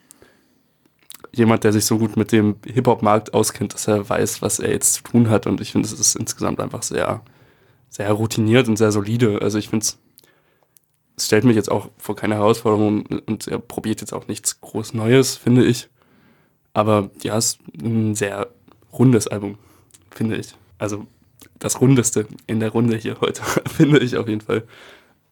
jemand, 1.33 1.65
der 1.65 1.73
sich 1.73 1.85
so 1.85 1.99
gut 1.99 2.17
mit 2.17 2.33
dem 2.33 2.57
Hip-Hop-Markt 2.65 3.35
auskennt, 3.35 3.75
dass 3.75 3.87
er 3.87 4.09
weiß, 4.09 4.43
was 4.43 4.59
er 4.59 4.71
jetzt 4.71 4.95
zu 4.95 5.03
tun 5.03 5.31
hat. 5.31 5.47
Und 5.47 5.61
ich 5.61 5.73
finde, 5.73 5.87
es 5.87 5.93
ist 5.93 6.17
insgesamt 6.17 6.61
einfach 6.61 6.83
sehr, 6.83 7.23
sehr 7.91 8.11
routiniert 8.13 8.69
und 8.69 8.77
sehr 8.77 8.93
solide. 8.93 9.41
Also 9.43 9.59
ich 9.59 9.69
finde 9.69 9.85
es 9.85 9.99
stellt 11.21 11.45
mich 11.45 11.57
jetzt 11.57 11.71
auch 11.71 11.91
vor 11.99 12.17
keine 12.17 12.37
Herausforderung 12.37 13.05
und 13.27 13.49
er 13.49 13.59
probiert 13.59 14.01
jetzt 14.01 14.13
auch 14.13 14.29
nichts 14.29 14.61
groß 14.61 14.95
Neues, 14.95 15.37
finde 15.37 15.65
ich. 15.65 15.89
Aber 16.75 17.11
ja, 17.23 17.37
es 17.37 17.47
ist 17.47 17.83
ein 17.83 18.15
sehr 18.15 18.49
rundes 18.93 19.27
Album, 19.27 19.59
finde 20.11 20.37
ich. 20.37 20.55
Also 20.79 21.07
das 21.59 21.81
rundeste 21.81 22.27
in 22.47 22.61
der 22.61 22.71
Runde 22.71 22.97
hier 22.97 23.21
heute, 23.21 23.43
finde 23.69 23.99
ich 23.99 24.17
auf 24.17 24.29
jeden 24.29 24.41
Fall. 24.41 24.65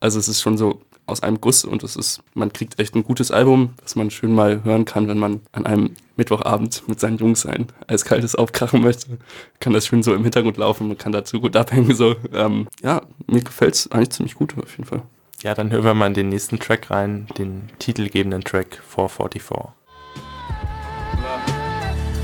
Also 0.00 0.18
es 0.18 0.28
ist 0.28 0.40
schon 0.42 0.58
so 0.58 0.80
aus 1.06 1.22
einem 1.22 1.40
Guss 1.40 1.64
und 1.64 1.82
es 1.84 1.96
ist, 1.96 2.20
man 2.34 2.52
kriegt 2.52 2.80
echt 2.80 2.94
ein 2.94 3.04
gutes 3.04 3.30
Album, 3.30 3.70
das 3.80 3.94
man 3.94 4.10
schön 4.10 4.34
mal 4.34 4.64
hören 4.64 4.84
kann, 4.84 5.08
wenn 5.08 5.18
man 5.18 5.40
an 5.52 5.64
einem 5.64 5.94
Mittwochabend 6.16 6.82
mit 6.88 6.98
seinen 6.98 7.18
Jungs 7.18 7.46
ein 7.46 7.66
eiskaltes 7.86 8.34
aufkrachen 8.34 8.82
möchte. 8.82 9.18
Kann 9.60 9.72
das 9.72 9.86
schön 9.86 10.02
so 10.02 10.14
im 10.14 10.24
Hintergrund 10.24 10.56
laufen, 10.56 10.88
man 10.88 10.98
kann 10.98 11.12
dazu 11.12 11.40
gut 11.40 11.56
abhängen. 11.56 11.94
So. 11.94 12.16
Ähm, 12.32 12.66
ja, 12.82 13.02
mir 13.26 13.42
gefällt 13.42 13.74
es 13.74 13.90
eigentlich 13.92 14.10
ziemlich 14.10 14.34
gut 14.34 14.54
auf 14.58 14.70
jeden 14.72 14.84
Fall. 14.84 15.02
ja, 15.42 15.54
dann 15.54 15.70
hören 15.70 15.84
wir 15.84 15.94
mal 15.94 16.08
in 16.08 16.14
den 16.14 16.28
nächsten 16.28 16.58
Track 16.58 16.90
rein, 16.90 17.28
den 17.38 17.70
titelgebenden 17.78 18.42
Track 18.42 18.82
444. 18.88 19.72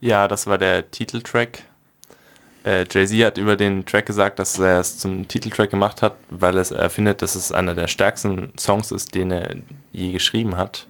Ja, 0.00 0.28
das 0.28 0.46
war 0.46 0.58
der 0.58 0.90
Titeltrack. 0.90 1.62
Äh, 2.64 2.84
Jay-Z 2.90 3.24
hat 3.24 3.38
über 3.38 3.56
den 3.56 3.86
Track 3.86 4.06
gesagt, 4.06 4.38
dass 4.38 4.58
er 4.58 4.80
es 4.80 4.98
zum 4.98 5.28
Titeltrack 5.28 5.70
gemacht 5.70 6.02
hat, 6.02 6.16
weil 6.28 6.58
es, 6.58 6.70
er 6.70 6.90
findet, 6.90 7.22
dass 7.22 7.34
es 7.34 7.52
einer 7.52 7.74
der 7.74 7.88
stärksten 7.88 8.52
Songs 8.58 8.92
ist, 8.92 9.14
den 9.14 9.30
er 9.30 9.56
je 9.92 10.12
geschrieben 10.12 10.56
hat. 10.56 10.86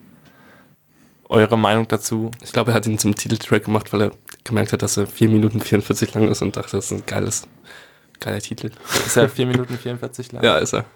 Eure 1.28 1.56
Meinung 1.56 1.86
dazu? 1.86 2.32
Ich 2.42 2.52
glaube, 2.52 2.72
er 2.72 2.74
hat 2.74 2.86
ihn 2.86 2.98
zum 2.98 3.14
Titeltrack 3.14 3.64
gemacht, 3.64 3.92
weil 3.92 4.02
er 4.02 4.10
gemerkt 4.42 4.72
hat, 4.72 4.82
dass 4.82 4.96
er 4.96 5.06
4 5.06 5.28
Minuten 5.28 5.60
44 5.60 6.12
lang 6.14 6.28
ist 6.28 6.42
und 6.42 6.56
dachte, 6.56 6.76
das 6.76 6.86
ist 6.86 6.92
ein 6.92 7.06
geiles, 7.06 7.46
geiler 8.18 8.40
Titel. 8.40 8.70
Ist 9.06 9.16
er 9.16 9.28
4 9.28 9.46
Minuten 9.46 9.78
44 9.78 10.32
lang? 10.32 10.42
Ja, 10.42 10.58
ist 10.58 10.74
er. 10.74 10.86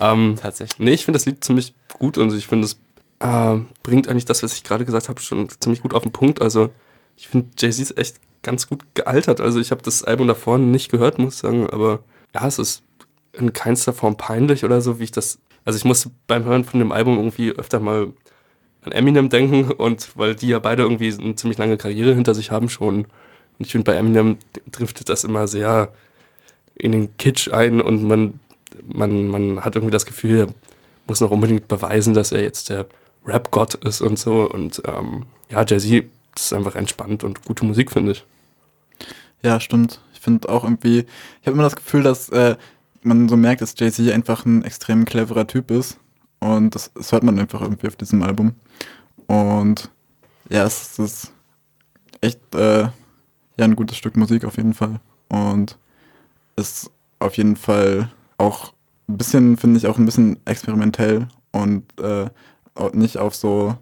Ähm, 0.00 0.36
Tatsächlich. 0.40 0.80
nee, 0.80 0.92
ich 0.94 1.04
finde 1.04 1.18
das 1.18 1.26
Lied 1.26 1.44
ziemlich 1.44 1.74
gut 1.96 2.18
und 2.18 2.34
ich 2.34 2.48
finde, 2.48 2.66
es 2.66 2.80
äh, 3.20 3.58
bringt 3.84 4.08
eigentlich 4.08 4.24
das, 4.24 4.42
was 4.42 4.54
ich 4.54 4.64
gerade 4.64 4.84
gesagt 4.84 5.08
habe, 5.08 5.20
schon 5.20 5.48
ziemlich 5.60 5.80
gut 5.80 5.94
auf 5.94 6.02
den 6.02 6.10
Punkt. 6.10 6.42
Also, 6.42 6.70
ich 7.16 7.28
finde, 7.28 7.48
Jay-Z 7.58 7.80
ist 7.80 7.98
echt 7.98 8.16
ganz 8.42 8.68
gut 8.68 8.82
gealtert. 8.94 9.40
Also, 9.40 9.60
ich 9.60 9.70
habe 9.70 9.82
das 9.82 10.04
Album 10.04 10.28
davor 10.28 10.58
nicht 10.58 10.90
gehört, 10.90 11.18
muss 11.18 11.34
ich 11.34 11.40
sagen, 11.40 11.68
aber 11.70 12.00
ja, 12.34 12.46
es 12.46 12.58
ist 12.58 12.82
in 13.32 13.52
keinster 13.52 13.92
Form 13.92 14.16
peinlich 14.16 14.64
oder 14.64 14.80
so, 14.80 14.98
wie 14.98 15.04
ich 15.04 15.12
das. 15.12 15.38
Also, 15.64 15.76
ich 15.76 15.84
musste 15.84 16.10
beim 16.26 16.44
Hören 16.44 16.64
von 16.64 16.80
dem 16.80 16.92
Album 16.92 17.16
irgendwie 17.16 17.50
öfter 17.52 17.80
mal 17.80 18.12
an 18.82 18.92
Eminem 18.92 19.28
denken 19.28 19.70
und 19.72 20.10
weil 20.16 20.34
die 20.34 20.48
ja 20.48 20.58
beide 20.58 20.82
irgendwie 20.82 21.12
eine 21.12 21.34
ziemlich 21.36 21.58
lange 21.58 21.76
Karriere 21.76 22.14
hinter 22.14 22.34
sich 22.34 22.50
haben 22.50 22.68
schon. 22.68 23.06
Und 23.58 23.66
ich 23.66 23.72
finde, 23.72 23.90
bei 23.90 23.96
Eminem 23.96 24.38
driftet 24.70 25.08
das 25.08 25.24
immer 25.24 25.48
sehr 25.48 25.92
in 26.76 26.92
den 26.92 27.16
Kitsch 27.16 27.50
ein 27.52 27.80
und 27.80 28.02
man, 28.02 28.40
man, 28.86 29.28
man 29.28 29.64
hat 29.64 29.76
irgendwie 29.76 29.92
das 29.92 30.06
Gefühl, 30.06 30.40
er 30.40 30.48
muss 31.06 31.20
noch 31.20 31.30
unbedingt 31.30 31.68
beweisen, 31.68 32.14
dass 32.14 32.32
er 32.32 32.42
jetzt 32.42 32.68
der 32.68 32.86
Rap-Gott 33.24 33.74
ist 33.74 34.00
und 34.00 34.18
so. 34.18 34.48
Und 34.50 34.82
ähm, 34.86 35.24
ja, 35.50 35.64
Jay-Z 35.64 36.04
ist 36.36 36.52
einfach 36.52 36.74
entspannt 36.74 37.24
und 37.24 37.44
gute 37.44 37.64
Musik, 37.64 37.90
finde 37.90 38.12
ich. 38.12 38.24
Ja, 39.42 39.60
stimmt. 39.60 40.00
Ich 40.12 40.20
finde 40.20 40.48
auch 40.48 40.64
irgendwie, 40.64 41.00
ich 41.40 41.46
habe 41.46 41.52
immer 41.52 41.64
das 41.64 41.76
Gefühl, 41.76 42.02
dass 42.02 42.28
äh, 42.30 42.56
man 43.02 43.28
so 43.28 43.36
merkt, 43.36 43.60
dass 43.60 43.74
Jay-Z 43.76 44.10
einfach 44.12 44.46
ein 44.46 44.64
extrem 44.64 45.04
cleverer 45.04 45.46
Typ 45.46 45.70
ist. 45.70 45.98
Und 46.40 46.74
das, 46.74 46.92
das 46.94 47.12
hört 47.12 47.22
man 47.22 47.38
einfach 47.38 47.60
irgendwie 47.60 47.86
auf 47.86 47.96
diesem 47.96 48.22
Album. 48.22 48.54
Und 49.26 49.90
ja, 50.48 50.64
es 50.64 50.98
ist 50.98 51.32
echt 52.20 52.54
äh, 52.54 52.82
ja, 52.82 52.92
ein 53.58 53.76
gutes 53.76 53.96
Stück 53.96 54.16
Musik 54.16 54.44
auf 54.44 54.56
jeden 54.56 54.74
Fall. 54.74 55.00
Und 55.28 55.78
ist 56.56 56.90
auf 57.18 57.36
jeden 57.36 57.56
Fall 57.56 58.10
auch 58.38 58.72
ein 59.08 59.18
bisschen, 59.18 59.56
finde 59.56 59.78
ich, 59.78 59.86
auch 59.86 59.98
ein 59.98 60.06
bisschen 60.06 60.38
experimentell 60.44 61.28
und 61.52 61.84
äh, 62.00 62.28
nicht 62.92 63.18
auf 63.18 63.34
so, 63.34 63.76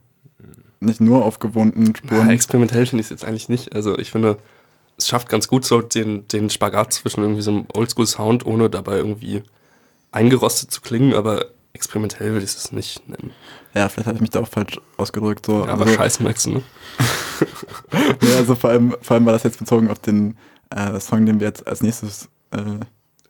nicht 0.83 1.01
nur 1.01 1.25
auf 1.25 1.39
gewohnten 1.39 1.87
Ja, 1.87 1.93
Spuren. 1.97 2.31
experimentell 2.31 2.87
finde 2.87 3.01
ich 3.01 3.07
es 3.07 3.11
jetzt 3.11 3.25
eigentlich 3.25 3.49
nicht. 3.49 3.75
Also 3.75 3.99
ich 3.99 4.11
finde, 4.11 4.39
es 4.99 5.09
schafft 5.09 5.29
ganz 5.29 5.49
gut 5.49 5.65
so 5.65 5.81
den, 5.81 6.27
den 6.29 6.51
Spagat 6.51 6.93
zwischen 6.93 7.23
irgendwie 7.23 7.43
so 7.43 7.51
einem 7.51 7.67
Oldschool-Sound, 7.73 8.47
ohne 8.47 8.71
dabei 8.71 8.97
irgendwie 8.97 9.43
eingerostet 10.11 10.71
zu 10.71 10.81
klingen, 10.81 11.15
aber 11.15 11.47
experimentell 11.73 12.33
würde 12.33 12.45
ich 12.45 12.55
es 12.55 12.73
nicht 12.73 13.09
nennen. 13.09 13.31
Ja, 13.75 13.89
vielleicht 13.89 14.07
habe 14.07 14.17
ich 14.17 14.21
mich 14.21 14.31
da 14.31 14.41
auch 14.41 14.49
falsch 14.49 14.79
ausgedrückt. 14.99 15.47
So. 15.47 15.65
Ja, 15.65 15.73
aber 15.73 15.85
also, 15.85 15.95
scheiße 15.95 16.23
merkst 16.23 16.47
du, 16.47 16.51
ne? 16.51 16.63
ja, 18.23 18.37
also 18.37 18.55
vor 18.55 18.71
allem, 18.71 18.95
vor 19.01 19.15
allem 19.15 19.27
war 19.27 19.33
das 19.33 19.43
jetzt 19.43 19.59
bezogen 19.59 19.91
auf 19.91 19.99
den 19.99 20.37
äh, 20.71 21.01
Song, 21.01 21.25
den 21.25 21.41
wir 21.41 21.47
jetzt 21.47 21.67
als 21.67 21.83
nächstes 21.83 22.29
äh, 22.51 22.59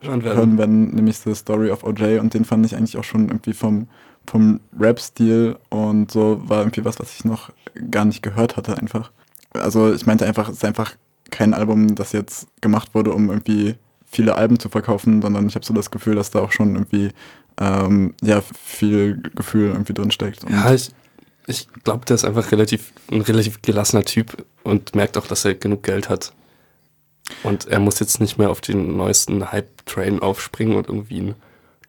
Hören 0.01 0.23
werden. 0.23 0.37
hören 0.37 0.57
werden, 0.57 0.95
nämlich 0.95 1.19
The 1.19 1.33
Story 1.33 1.71
of 1.71 1.83
OJ 1.85 2.19
und 2.19 2.33
den 2.33 2.43
fand 2.43 2.65
ich 2.65 2.75
eigentlich 2.75 2.97
auch 2.97 3.05
schon 3.05 3.29
irgendwie 3.29 3.53
vom, 3.53 3.87
vom 4.29 4.59
Rap-Stil 4.79 5.57
und 5.69 6.11
so 6.11 6.41
war 6.45 6.59
irgendwie 6.59 6.85
was, 6.85 6.99
was 6.99 7.13
ich 7.13 7.25
noch 7.25 7.51
gar 7.91 8.05
nicht 8.05 8.23
gehört 8.23 8.57
hatte 8.57 8.77
einfach. 8.77 9.11
Also 9.53 9.93
ich 9.93 10.05
meinte 10.05 10.25
einfach, 10.25 10.49
es 10.49 10.57
ist 10.57 10.65
einfach 10.65 10.95
kein 11.31 11.53
Album, 11.53 11.95
das 11.95 12.11
jetzt 12.11 12.47
gemacht 12.61 12.93
wurde, 12.93 13.13
um 13.13 13.29
irgendwie 13.29 13.75
viele 14.05 14.35
Alben 14.35 14.59
zu 14.59 14.69
verkaufen, 14.69 15.21
sondern 15.21 15.47
ich 15.47 15.55
habe 15.55 15.65
so 15.65 15.73
das 15.73 15.91
Gefühl, 15.91 16.15
dass 16.15 16.31
da 16.31 16.39
auch 16.39 16.51
schon 16.51 16.75
irgendwie 16.75 17.09
ähm, 17.59 18.13
ja, 18.21 18.41
viel 18.41 19.21
Gefühl 19.35 19.69
irgendwie 19.69 19.93
drin 19.93 20.11
steckt. 20.11 20.45
Ja, 20.49 20.73
ich, 20.73 20.91
ich 21.47 21.67
glaube, 21.83 22.05
der 22.05 22.15
ist 22.15 22.25
einfach 22.25 22.51
relativ, 22.51 22.93
ein 23.11 23.21
relativ 23.21 23.61
gelassener 23.61 24.03
Typ 24.03 24.45
und 24.63 24.95
merkt 24.95 25.17
auch, 25.17 25.27
dass 25.27 25.45
er 25.45 25.55
genug 25.55 25.83
Geld 25.83 26.09
hat. 26.09 26.33
Und 27.41 27.67
er 27.67 27.79
muss 27.79 27.99
jetzt 27.99 28.19
nicht 28.19 28.37
mehr 28.37 28.49
auf 28.49 28.61
den 28.61 28.97
neuesten 28.97 29.51
Hype-Train 29.51 30.19
aufspringen 30.21 30.75
und 30.75 30.87
irgendwie 30.87 31.21
ein 31.21 31.35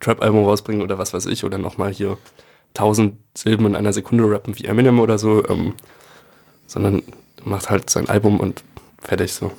Trap-Album 0.05 0.45
rausbringen 0.45 0.83
oder 0.83 0.99
was 0.99 1.13
weiß 1.13 1.27
ich, 1.27 1.45
oder 1.45 1.59
nochmal 1.59 1.93
hier 1.93 2.19
tausend 2.75 3.19
Silben 3.37 3.67
in 3.67 3.77
einer 3.77 3.93
Sekunde 3.93 4.31
rappen 4.31 4.59
wie 4.59 4.65
Eminem 4.65 5.01
oder 5.01 5.19
so, 5.19 5.47
ähm, 5.49 5.75
sondern 6.67 7.03
macht 7.45 7.71
halt 7.71 7.91
sein 7.91 8.09
Album 8.09 8.41
und 8.41 8.65
fertig 8.99 9.33
so. 9.33 9.53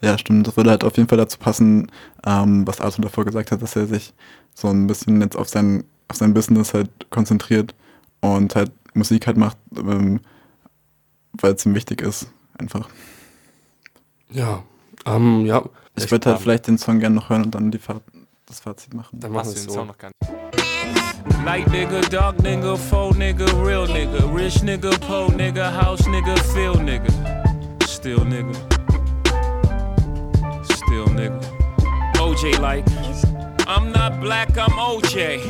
Ja, 0.00 0.18
stimmt. 0.18 0.46
Das 0.46 0.56
würde 0.56 0.70
halt 0.70 0.84
auf 0.84 0.96
jeden 0.96 1.08
Fall 1.08 1.18
dazu 1.18 1.38
passen, 1.38 1.90
ähm, 2.26 2.66
was 2.66 2.80
Arthur 2.80 3.02
davor 3.02 3.24
gesagt 3.24 3.50
hat, 3.50 3.62
dass 3.62 3.76
er 3.76 3.86
sich 3.86 4.12
so 4.54 4.68
ein 4.68 4.86
bisschen 4.86 5.20
jetzt 5.22 5.36
auf 5.36 5.48
sein, 5.48 5.84
auf 6.08 6.16
sein 6.16 6.34
Business 6.34 6.74
halt 6.74 6.90
konzentriert 7.10 7.74
und 8.20 8.54
halt 8.54 8.70
Musik 8.92 9.26
halt 9.26 9.36
macht, 9.36 9.56
ähm, 9.76 10.20
weil 11.32 11.54
es 11.54 11.64
ihm 11.64 11.74
wichtig 11.74 12.02
ist, 12.02 12.28
einfach. 12.58 12.88
Ja, 14.30 14.62
ähm, 15.06 15.46
ja. 15.46 15.64
Ich 15.96 16.10
würde 16.10 16.30
halt 16.30 16.40
vielleicht 16.40 16.66
den 16.66 16.76
Song 16.76 16.98
gerne 16.98 17.14
noch 17.14 17.30
hören 17.30 17.44
und 17.44 17.54
dann 17.54 17.70
die 17.70 17.78
Fahrt, 17.78 18.02
das 18.54 18.60
Fazit 18.60 18.94
machen. 18.94 19.18
Dann 19.18 19.32
machen 19.32 19.46
wir 19.46 19.54
du 19.54 19.58
es 19.58 19.66
den 19.66 19.72
Song 19.74 19.82
so. 19.82 19.84
noch 19.86 19.98
gar 19.98 20.10
nicht? 20.10 21.44
Light 21.44 21.70
nigga, 21.70 22.00
dark 22.10 22.42
nigga, 22.42 22.76
faux 22.76 23.16
nigga, 23.16 23.44
real 23.64 23.86
nigga, 23.86 24.24
rich 24.34 24.62
nigga, 24.62 24.90
poor 25.06 25.30
nigga, 25.30 25.70
house 25.70 26.06
nigga, 26.06 26.36
field 26.54 26.80
nigga, 26.80 27.10
still 27.86 28.20
nigga, 28.20 28.54
still 30.64 31.06
nigga. 31.06 31.40
OJ 32.18 32.58
like, 32.60 32.84
I'm 33.66 33.92
not 33.92 34.20
black, 34.20 34.56
I'm 34.56 34.70
OJ. 34.78 35.40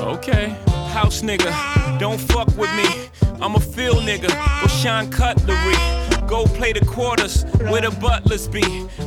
Okay, 0.00 0.56
house 0.92 1.22
nigga, 1.22 1.52
don't 1.98 2.20
fuck 2.20 2.48
with 2.56 2.72
me. 2.74 2.88
I'm 3.40 3.54
a 3.54 3.60
field 3.60 4.02
nigga 4.04 4.30
with 4.62 4.72
Sean 4.72 5.10
Cutlery. 5.10 6.05
Go 6.26 6.44
play 6.44 6.72
the 6.72 6.84
quarters 6.84 7.44
where 7.70 7.80
the 7.80 7.94
butlers 8.00 8.48
be. 8.48 8.62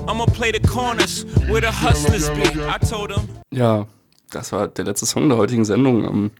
I'ma 0.08 0.26
play 0.26 0.52
the 0.52 0.60
corners 0.66 1.26
where 1.50 1.60
the 1.60 1.72
hustlers 1.72 2.30
be. 2.30 2.44
I 2.66 2.78
told 2.80 3.12
him. 3.12 3.28
Ja, 3.52 3.88
das 4.30 4.54
war 4.54 4.70
der 4.70 4.86
letzte 4.86 5.06
Song 5.06 5.28
der 5.28 5.38
heutigen 5.38 5.66
Sendung. 5.66 6.06
Ähm, 6.06 6.32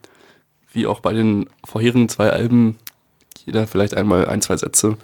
wie 0.72 0.88
auch 0.88 1.02
bei 1.02 1.12
den 1.12 1.50
vorherigen 1.66 2.08
zwei 2.08 2.30
Alben, 2.30 2.78
jeder 3.46 3.68
vielleicht 3.68 3.94
einmal 3.94 4.28
ein, 4.28 4.42
zwei 4.42 4.56
Sätze, 4.56 4.98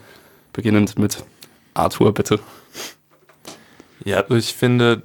beginnend 0.53 0.97
mit 0.97 1.25
Arthur, 1.73 2.13
bitte. 2.13 2.39
Ja, 4.05 4.21
also 4.21 4.35
ich 4.35 4.53
finde, 4.53 5.03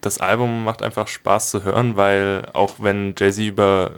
das 0.00 0.18
Album 0.18 0.64
macht 0.64 0.82
einfach 0.82 1.06
Spaß 1.06 1.50
zu 1.50 1.62
hören, 1.62 1.96
weil 1.96 2.48
auch 2.52 2.74
wenn 2.78 3.14
Jay-Z 3.16 3.44
über 3.44 3.92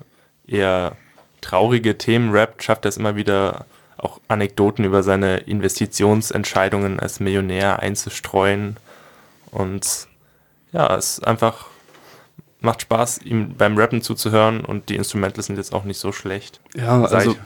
eher 0.47 0.97
traurige 1.41 1.97
Themen 1.97 2.33
rappt, 2.33 2.63
schafft 2.63 2.85
er 2.85 2.91
es 2.91 2.97
immer 2.97 3.17
wieder 3.17 3.67
auch 4.03 4.21
Anekdoten 4.29 4.85
über 4.85 5.03
seine 5.03 5.39
Investitionsentscheidungen 5.39 7.01
als 7.01 7.21
Millionär 7.21 7.81
einzustreuen. 7.81 8.77
Und 9.51 10.09
ja, 10.73 10.97
es 10.97 11.19
ist 11.19 11.27
einfach 11.27 11.67
macht 12.63 12.83
Spaß, 12.83 13.23
ihm 13.23 13.57
beim 13.57 13.77
Rappen 13.77 14.03
zuzuhören 14.03 14.65
und 14.65 14.89
die 14.89 14.97
Instrumentals 14.97 15.47
sind 15.47 15.57
jetzt 15.57 15.75
auch 15.75 15.85
nicht 15.85 15.99
so 15.99 16.13
schlecht. 16.13 16.61
Ja, 16.75 17.03
also, 17.03 17.37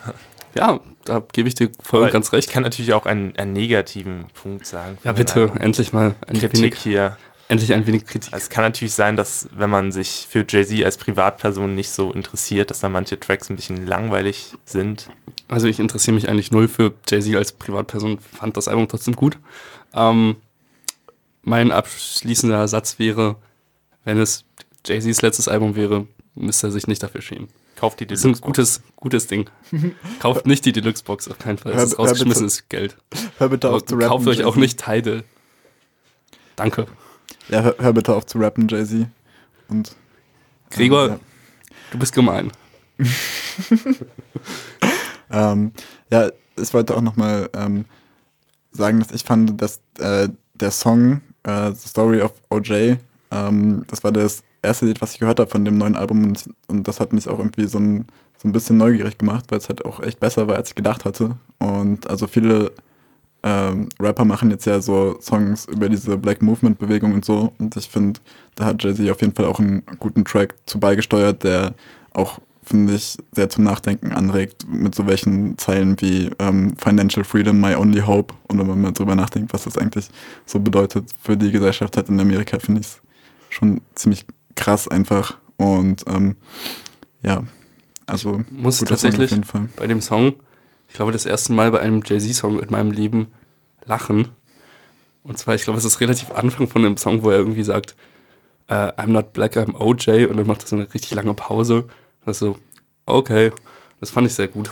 ja, 0.55 0.79
da 1.05 1.23
gebe 1.31 1.47
ich 1.47 1.55
dir 1.55 1.69
voll 1.81 2.03
und 2.03 2.11
ganz 2.11 2.31
recht. 2.33 2.47
Ich 2.47 2.53
kann 2.53 2.63
natürlich 2.63 2.93
auch 2.93 3.05
einen, 3.05 3.35
einen 3.35 3.53
negativen 3.53 4.25
Punkt 4.41 4.65
sagen. 4.65 4.97
Ja, 5.03 5.13
bitte, 5.13 5.51
endlich 5.59 5.93
mal 5.93 6.15
ein 6.27 6.39
Kritik 6.39 6.59
wenig, 6.59 6.79
hier. 6.79 7.17
Endlich 7.49 7.73
ein 7.73 7.85
wenig 7.87 8.05
Kritik. 8.05 8.33
Also 8.33 8.43
es 8.43 8.49
kann 8.49 8.63
natürlich 8.63 8.93
sein, 8.93 9.15
dass 9.15 9.47
wenn 9.53 9.69
man 9.69 9.91
sich 9.91 10.27
für 10.29 10.45
Jay-Z 10.47 10.83
als 10.83 10.97
Privatperson 10.97 11.73
nicht 11.75 11.89
so 11.91 12.11
interessiert, 12.11 12.69
dass 12.69 12.79
da 12.81 12.89
manche 12.89 13.19
Tracks 13.19 13.49
ein 13.49 13.55
bisschen 13.55 13.87
langweilig 13.87 14.53
sind. 14.65 15.09
Also 15.47 15.67
ich 15.67 15.79
interessiere 15.79 16.15
mich 16.15 16.27
eigentlich 16.29 16.51
null 16.51 16.67
für 16.67 16.93
Jay-Z 17.09 17.35
als 17.35 17.51
Privatperson, 17.53 18.19
fand 18.19 18.57
das 18.57 18.67
Album 18.67 18.87
trotzdem 18.87 19.15
gut. 19.15 19.37
Ähm, 19.93 20.35
mein 21.43 21.71
abschließender 21.71 22.67
Satz 22.67 22.99
wäre, 22.99 23.37
wenn 24.03 24.17
es 24.19 24.43
Jay-Z's 24.85 25.21
letztes 25.21 25.47
Album 25.47 25.75
wäre, 25.75 26.07
müsste 26.35 26.67
er 26.67 26.71
sich 26.71 26.87
nicht 26.87 27.01
dafür 27.03 27.21
schämen. 27.21 27.47
Kauft 27.77 27.99
die 27.99 28.07
Das 28.07 28.19
ist 28.19 28.25
ein 28.25 28.33
gutes, 28.41 28.81
gutes 28.95 29.27
Ding. 29.27 29.49
Kauft 30.19 30.45
nicht 30.47 30.65
die 30.65 30.71
Deluxe-Box, 30.71 31.27
auf 31.29 31.37
keinen 31.39 31.57
Fall. 31.59 31.71
Das 31.73 31.79
Hör- 31.81 31.87
ist 31.87 31.99
rausgeschmissenes 31.99 32.69
Geld. 32.69 32.97
Hör 33.37 33.49
bitte 33.49 33.69
auf 33.69 33.85
zu 33.85 33.95
rappen. 33.95 34.07
kauft 34.09 34.27
euch 34.27 34.43
auch 34.43 34.55
nicht 34.55 34.83
Tidal. 34.83 35.23
Danke. 36.55 36.87
Ja, 37.49 37.61
hör, 37.61 37.75
hör 37.79 37.93
bitte 37.93 38.13
auf 38.15 38.25
zu 38.25 38.37
rappen, 38.39 38.67
Jay-Z. 38.67 39.07
Und. 39.69 39.95
Gregor, 40.69 41.07
Ja. 41.09 41.19
du 41.91 41.99
bist 41.99 42.13
gemein. 42.13 42.51
Ähm, 45.29 45.73
ja, 46.09 46.29
ich 46.57 46.73
wollte 46.73 46.95
auch 46.95 47.01
nochmal 47.01 47.49
ähm, 47.53 47.83
sagen, 48.71 48.99
dass 48.99 49.11
ich 49.11 49.23
fand, 49.25 49.61
dass 49.61 49.81
äh, 49.99 50.29
der 50.53 50.71
Song 50.71 51.21
äh, 51.43 51.71
The 51.73 51.89
Story 51.89 52.21
of 52.21 52.31
OJ, 52.49 52.95
ähm, 53.31 53.83
das 53.87 54.03
war 54.05 54.13
das 54.13 54.43
erste 54.61 54.85
Lied, 54.85 55.01
was 55.01 55.13
ich 55.13 55.19
gehört 55.19 55.41
habe 55.41 55.49
von 55.49 55.65
dem 55.65 55.77
neuen 55.77 55.97
Album 55.97 56.23
und, 56.23 56.49
und 56.67 56.87
das 56.87 56.99
hat 57.01 57.11
mich 57.11 57.27
auch 57.27 57.39
irgendwie 57.39 57.67
so 57.67 57.77
ein, 57.77 58.07
so 58.41 58.47
ein 58.47 58.53
bisschen 58.53 58.77
neugierig 58.77 59.17
gemacht, 59.17 59.45
weil 59.49 59.57
es 59.59 59.67
halt 59.67 59.83
auch 59.83 59.99
echt 59.99 60.19
besser 60.21 60.47
war, 60.47 60.55
als 60.55 60.69
ich 60.69 60.75
gedacht 60.75 61.03
hatte. 61.03 61.35
Und 61.59 62.09
also 62.09 62.25
viele 62.27 62.71
ähm, 63.47 63.89
Rapper 63.99 64.25
machen 64.25 64.51
jetzt 64.51 64.65
ja 64.65 64.81
so 64.81 65.17
Songs 65.21 65.65
über 65.65 65.87
diese 65.87 66.17
Black 66.17 66.41
Movement 66.41 66.77
Bewegung 66.77 67.13
und 67.13 67.23
so 67.23 67.53
und 67.59 67.75
ich 67.77 67.87
finde, 67.87 68.19
da 68.55 68.65
hat 68.65 68.83
Jay-Z 68.83 69.09
auf 69.09 69.21
jeden 69.21 69.33
Fall 69.33 69.45
auch 69.45 69.59
einen 69.59 69.83
guten 69.99 70.25
Track 70.25 70.55
zu 70.65 70.79
beigesteuert, 70.79 71.43
der 71.43 71.73
auch 72.13 72.39
finde 72.67 72.95
ich, 72.95 73.17
sehr 73.31 73.49
zum 73.49 73.63
Nachdenken 73.63 74.11
anregt 74.11 74.67
mit 74.67 74.93
so 74.93 75.07
welchen 75.07 75.57
Zeilen 75.57 75.95
wie 76.01 76.29
ähm, 76.37 76.75
Financial 76.77 77.23
Freedom, 77.23 77.61
My 77.61 77.75
Only 77.75 78.01
Hope. 78.01 78.33
Und 78.49 78.59
wenn 78.59 78.67
man 78.67 78.81
mal 78.81 78.91
drüber 78.91 79.15
nachdenkt, 79.15 79.53
was 79.53 79.63
das 79.63 79.77
eigentlich 79.77 80.09
so 80.45 80.59
bedeutet 80.59 81.05
für 81.21 81.37
die 81.37 81.51
Gesellschaft 81.51 81.95
halt 81.95 82.09
in 82.09 82.19
Amerika, 82.19 82.59
finde 82.59 82.81
ich 82.81 82.87
es 82.87 83.01
schon 83.49 83.79
ziemlich 83.95 84.25
krass 84.55 84.89
einfach. 84.89 85.37
Und 85.55 86.03
ähm, 86.07 86.35
ja, 87.23 87.43
also 88.05 88.43
Muss 88.51 88.79
guter 88.79 88.97
Song 88.97 89.11
tatsächlich 89.11 89.41
bei 89.77 89.87
dem 89.87 90.01
Song, 90.01 90.33
ich 90.87 90.93
glaube, 90.95 91.11
das 91.11 91.25
erste 91.25 91.53
Mal 91.53 91.71
bei 91.71 91.79
einem 91.79 92.01
Jay-Z-Song 92.05 92.59
in 92.59 92.69
meinem 92.69 92.91
Leben 92.91 93.27
lachen. 93.85 94.29
Und 95.23 95.37
zwar, 95.37 95.55
ich 95.55 95.63
glaube, 95.63 95.79
es 95.79 95.85
ist 95.85 95.99
relativ 95.99 96.31
Anfang 96.31 96.67
von 96.67 96.83
dem 96.83 96.97
Song, 96.97 97.23
wo 97.23 97.29
er 97.29 97.37
irgendwie 97.37 97.63
sagt, 97.63 97.95
uh, 98.69 98.73
I'm 98.95 99.07
not 99.07 99.33
black, 99.33 99.57
I'm 99.57 99.75
OJ. 99.75 100.25
Und 100.25 100.37
dann 100.37 100.47
macht 100.47 100.63
er 100.63 100.67
so 100.67 100.75
eine 100.75 100.93
richtig 100.93 101.13
lange 101.13 101.33
Pause. 101.33 101.85
Das 102.25 102.37
ist 102.37 102.39
so, 102.39 102.57
okay. 103.05 103.51
Das 103.99 104.11
fand 104.11 104.27
ich 104.27 104.33
sehr 104.33 104.47
gut. 104.47 104.71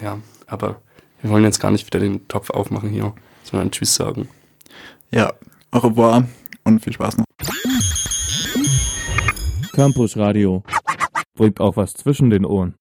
Ja, 0.00 0.18
aber 0.46 0.80
wir 1.20 1.30
wollen 1.30 1.44
jetzt 1.44 1.60
gar 1.60 1.70
nicht 1.70 1.86
wieder 1.86 2.00
den 2.00 2.26
Topf 2.28 2.50
aufmachen 2.50 2.90
hier, 2.90 3.12
sondern 3.44 3.70
Tschüss 3.70 3.94
sagen. 3.94 4.28
Ja, 5.10 5.32
au 5.70 5.78
revoir 5.78 6.26
und 6.64 6.80
viel 6.80 6.92
Spaß 6.92 7.18
noch. 7.18 7.24
Campus 9.72 10.16
Radio. 10.16 10.62
Bringt 11.34 11.60
auch 11.60 11.76
was 11.76 11.94
zwischen 11.94 12.30
den 12.30 12.44
Ohren. 12.44 12.70